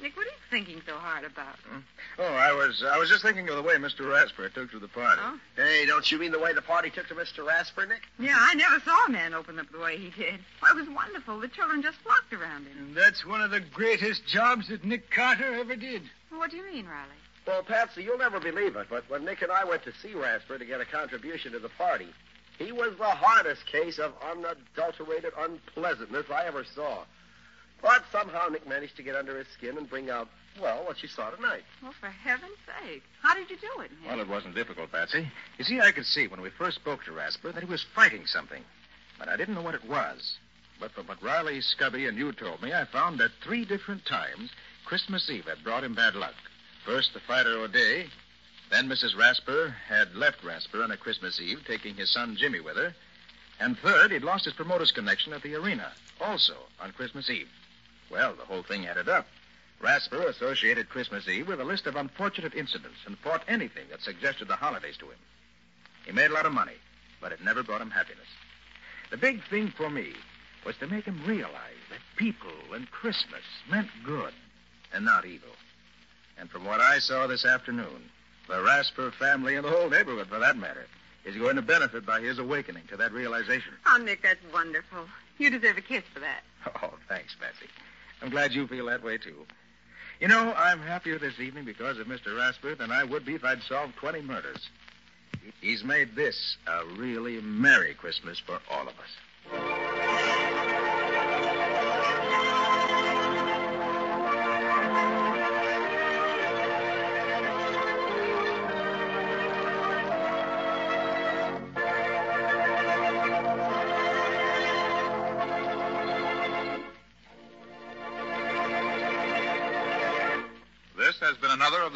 [0.01, 1.55] Nick, what are you thinking so hard about?
[1.67, 1.79] Hmm.
[2.19, 4.09] Oh, I was uh, I was just thinking of the way Mr.
[4.11, 5.21] Rasper took to the party.
[5.23, 5.39] Oh?
[5.55, 7.45] Hey, don't you mean the way the party took to Mr.
[7.45, 8.01] Rasper, Nick?
[8.19, 10.39] Yeah, I never saw a man open up the way he did.
[10.61, 11.39] Well, it was wonderful.
[11.39, 12.77] The children just flocked around him.
[12.77, 16.03] And that's one of the greatest jobs that Nick Carter ever did.
[16.29, 17.09] Well, what do you mean, Riley?
[17.47, 20.57] Well, Patsy, you'll never believe it, but when Nick and I went to see Rasper
[20.57, 22.07] to get a contribution to the party,
[22.59, 27.03] he was the hardest case of unadulterated unpleasantness I ever saw.
[27.81, 30.27] But somehow Nick managed to get under his skin and bring out,
[30.59, 31.63] well, what you saw tonight.
[31.81, 33.03] Well, for heaven's sake.
[33.21, 34.09] How did you do it, Nick?
[34.09, 35.29] Well, it wasn't difficult, Patsy.
[35.57, 38.25] You see, I could see when we first spoke to Rasper that he was fighting
[38.25, 38.63] something,
[39.19, 40.37] but I didn't know what it was.
[40.79, 44.51] But from what Riley, Scubby, and you told me, I found that three different times
[44.85, 46.35] Christmas Eve had brought him bad luck.
[46.85, 48.07] First, the fighter O'Day.
[48.69, 49.17] Then Mrs.
[49.17, 52.93] Rasper had left Rasper on a Christmas Eve, taking his son Jimmy with her.
[53.59, 57.49] And third, he'd lost his promoter's connection at the arena, also on Christmas Eve.
[58.09, 59.27] Well, the whole thing added up.
[59.79, 64.47] Rasper associated Christmas Eve with a list of unfortunate incidents and fought anything that suggested
[64.47, 65.17] the holidays to him.
[66.05, 66.77] He made a lot of money,
[67.21, 68.27] but it never brought him happiness.
[69.11, 70.13] The big thing for me
[70.65, 74.33] was to make him realize that people and Christmas meant good
[74.93, 75.49] and not evil.
[76.39, 78.09] And from what I saw this afternoon,
[78.47, 80.87] the Rasper family and the whole neighborhood, for that matter,
[81.25, 83.73] is going to benefit by his awakening to that realization.
[83.85, 85.05] Oh, Nick, that's wonderful.
[85.37, 86.41] You deserve a kiss for that.
[86.83, 87.67] Oh, thanks, Patsy.
[88.21, 89.45] I'm glad you feel that way, too.
[90.19, 92.35] You know, I'm happier this evening because of Mr.
[92.35, 94.69] Rasper than I would be if I'd solved 20 murders.
[95.61, 99.26] He's made this a really Merry Christmas for all of us.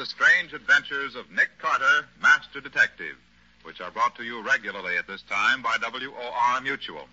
[0.02, 3.16] The strange adventures of Nick Carter, Master Detective,
[3.62, 7.08] which are brought to you regularly at this time by WOR Mutual.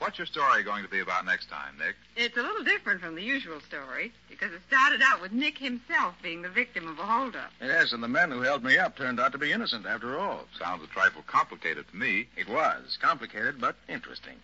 [0.00, 1.96] What's your story going to be about next time, Nick?
[2.14, 6.14] It's a little different from the usual story because it started out with Nick himself
[6.22, 7.52] being the victim of a holdup.
[7.58, 10.44] Yes, and the men who held me up turned out to be innocent after all.
[10.58, 12.28] Sounds a trifle complicated to me.
[12.36, 12.98] It was.
[13.00, 14.36] Complicated, but interesting.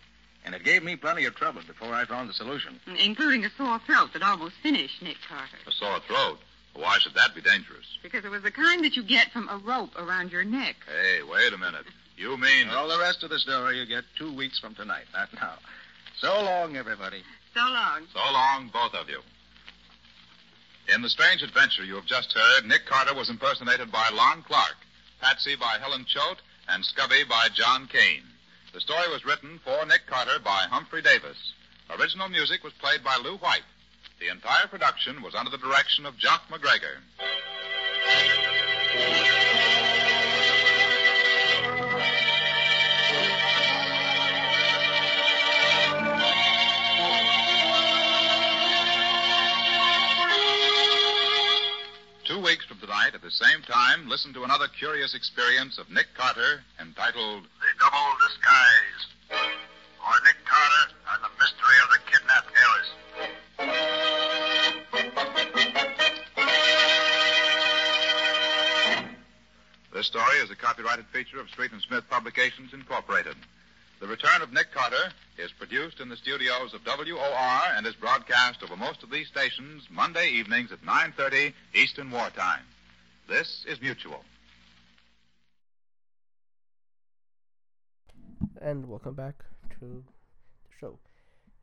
[0.46, 2.80] And it gave me plenty of trouble before I found the solution.
[2.98, 5.58] Including a sore throat that almost finished Nick Carter.
[5.66, 6.38] A sore throat.
[6.74, 7.86] Why should that be dangerous?
[8.02, 10.76] Because it was the kind that you get from a rope around your neck.
[10.86, 11.84] Hey, wait a minute.
[12.16, 12.68] You mean.
[12.70, 15.54] All the rest of the story you get two weeks from tonight, not now.
[16.18, 17.22] So long, everybody.
[17.54, 18.06] So long.
[18.12, 19.20] So long, both of you.
[20.94, 24.76] In the strange adventure you have just heard, Nick Carter was impersonated by Lon Clark,
[25.20, 28.24] Patsy by Helen Choate, and Scubby by John Kane.
[28.72, 31.52] The story was written for Nick Carter by Humphrey Davis.
[31.98, 33.64] Original music was played by Lew White.
[34.22, 37.02] The entire production was under the direction of Jock McGregor.
[52.24, 56.06] Two weeks from tonight, at the same time, listen to another curious experience of Nick
[56.16, 58.91] Carter entitled The Double Disguise.
[70.92, 73.36] Copyrighted feature of Street and Smith Publications, Incorporated.
[74.00, 78.62] The Return of Nick Carter is produced in the studios of WOR and is broadcast
[78.62, 82.64] over most of these stations Monday evenings at 9:30 Eastern Wartime.
[83.26, 84.22] This is Mutual.
[88.60, 90.02] And welcome back to the
[90.78, 90.98] show.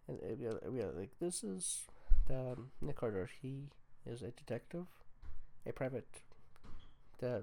[0.07, 1.83] And uh, we are, we are like this is
[2.27, 3.29] the um, Nick Carter.
[3.43, 3.69] He
[4.07, 4.87] is a detective,
[5.67, 6.07] a private,
[7.19, 7.41] the uh,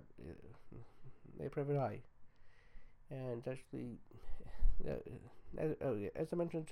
[1.44, 2.00] a private eye,
[3.10, 3.98] and actually,
[4.88, 4.94] uh,
[5.58, 6.68] as, oh, as I mentioned,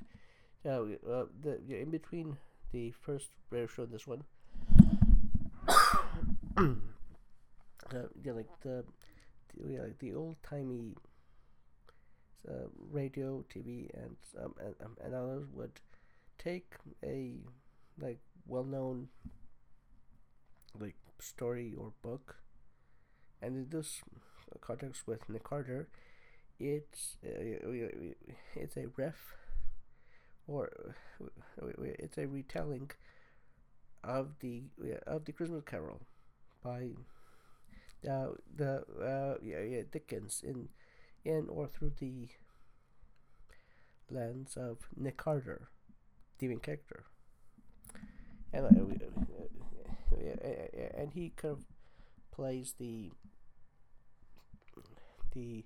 [0.66, 2.36] uh, uh, the yeah, in between
[2.72, 4.24] the first radio show and this one,
[6.56, 8.84] uh, yeah, like the,
[9.56, 10.94] the yeah, like the old timey
[12.48, 15.80] uh, radio, TV, and um, and, um, and others would
[16.38, 17.36] take a
[18.00, 19.08] like well-known
[20.78, 22.36] like story or book,
[23.40, 24.02] and in this
[24.58, 25.88] context with Nick Carter,
[26.58, 28.14] it's uh,
[28.54, 29.34] it's a ref
[30.46, 30.94] or
[31.78, 32.90] it's a retelling
[34.02, 34.62] of the
[35.06, 36.00] of the Christmas Carol
[36.62, 36.90] by
[38.08, 40.68] uh, the uh, yeah, yeah, Dickens in
[41.24, 42.28] in or through the
[44.10, 45.68] lens of Nick Carter,
[46.38, 47.04] the main character,
[48.52, 48.68] and uh,
[50.96, 51.64] and he kind of
[52.30, 53.10] plays the
[55.34, 55.64] the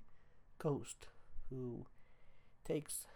[0.58, 1.06] ghost
[1.50, 1.86] who
[2.66, 3.06] takes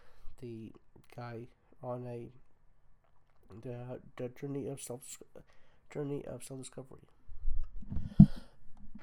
[0.41, 0.71] the
[1.15, 1.47] guy
[1.81, 2.31] on a
[3.61, 5.19] the, the journey of self
[5.93, 6.99] journey of self discovery.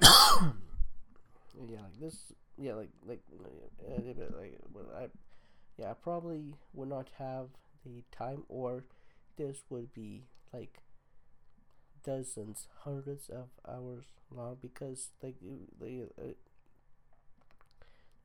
[0.03, 2.17] yeah, like this.
[2.59, 3.21] Yeah, like like
[3.89, 4.01] uh,
[4.39, 4.59] like
[4.97, 5.07] I,
[5.79, 7.49] yeah, I probably would not have
[7.85, 8.85] the time, or
[9.37, 10.83] this would be like
[12.05, 15.37] dozens, hundreds of hours long because like
[15.81, 16.05] they.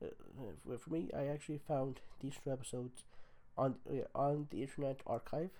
[0.02, 0.08] Uh,
[0.72, 3.04] uh, for me, I actually found these two episodes
[3.56, 5.50] on uh, on the Internet Archive.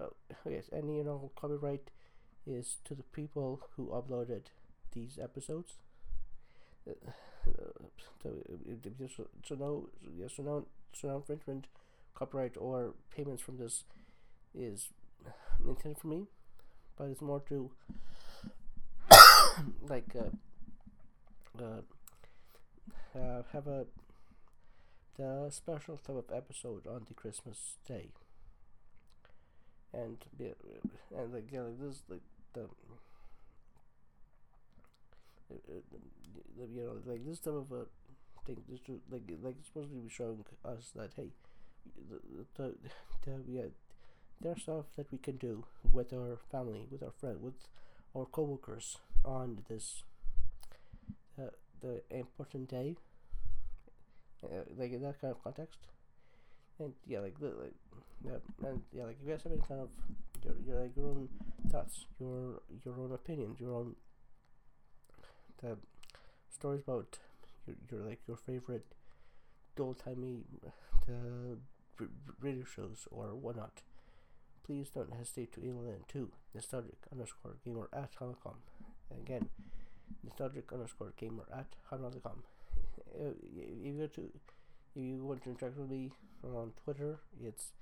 [0.00, 0.06] Uh,
[0.48, 1.90] yes, and know, copyright
[2.46, 4.42] is to the people who uploaded
[4.92, 5.74] these episodes.
[6.88, 6.92] Uh,
[8.22, 8.30] so,
[9.16, 9.88] so, so no,
[10.18, 11.66] yes, so no, so no infringement,
[12.14, 13.84] copyright, or payments from this
[14.54, 14.88] is
[15.66, 16.26] intended for me,
[16.96, 17.70] but it's more to
[19.88, 21.80] like uh, uh,
[23.14, 23.86] uh, have a
[25.18, 28.10] the special type of episode on the Christmas day,
[29.92, 32.68] and and like yeah, like this like the.
[35.48, 37.86] you know, like this type of a
[38.46, 38.80] thing, this
[39.10, 41.30] like like it's supposed to be showing us that hey,
[42.10, 42.20] the
[42.56, 42.74] the,
[43.24, 43.62] the yeah,
[44.40, 47.68] there's stuff that we can do with our family, with our friend, with
[48.14, 50.02] our coworkers on this
[51.86, 52.96] the important day
[54.44, 55.78] uh, like in that kind of context.
[56.78, 57.74] And yeah, like like
[58.24, 59.90] yeah, and yeah, like if you guys have any kind of
[60.44, 61.28] your, your like your own
[61.70, 63.96] thoughts, your your own opinions, your own
[65.62, 65.76] the
[66.50, 67.18] stories about
[67.66, 68.86] your, your like your favorite
[69.78, 70.44] old timey
[71.06, 71.56] the
[72.40, 73.82] radio shows or whatnot.
[74.64, 78.56] Please don't hesitate to email in to nostalgic underscore gamer at hotmail.com.
[79.10, 79.48] And again,
[80.26, 82.42] nostalgic underscore gamer at hotmail.com
[83.20, 84.22] uh, if you go to
[84.96, 86.10] if you want to interact with me
[86.42, 87.72] on Twitter, it's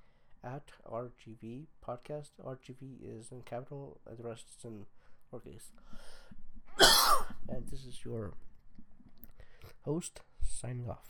[0.42, 2.30] at RGV podcast.
[2.44, 4.86] RGV is in capital, and the rest is in
[5.32, 5.70] lowercase.
[7.48, 8.32] and this is your
[9.84, 11.08] host signing off.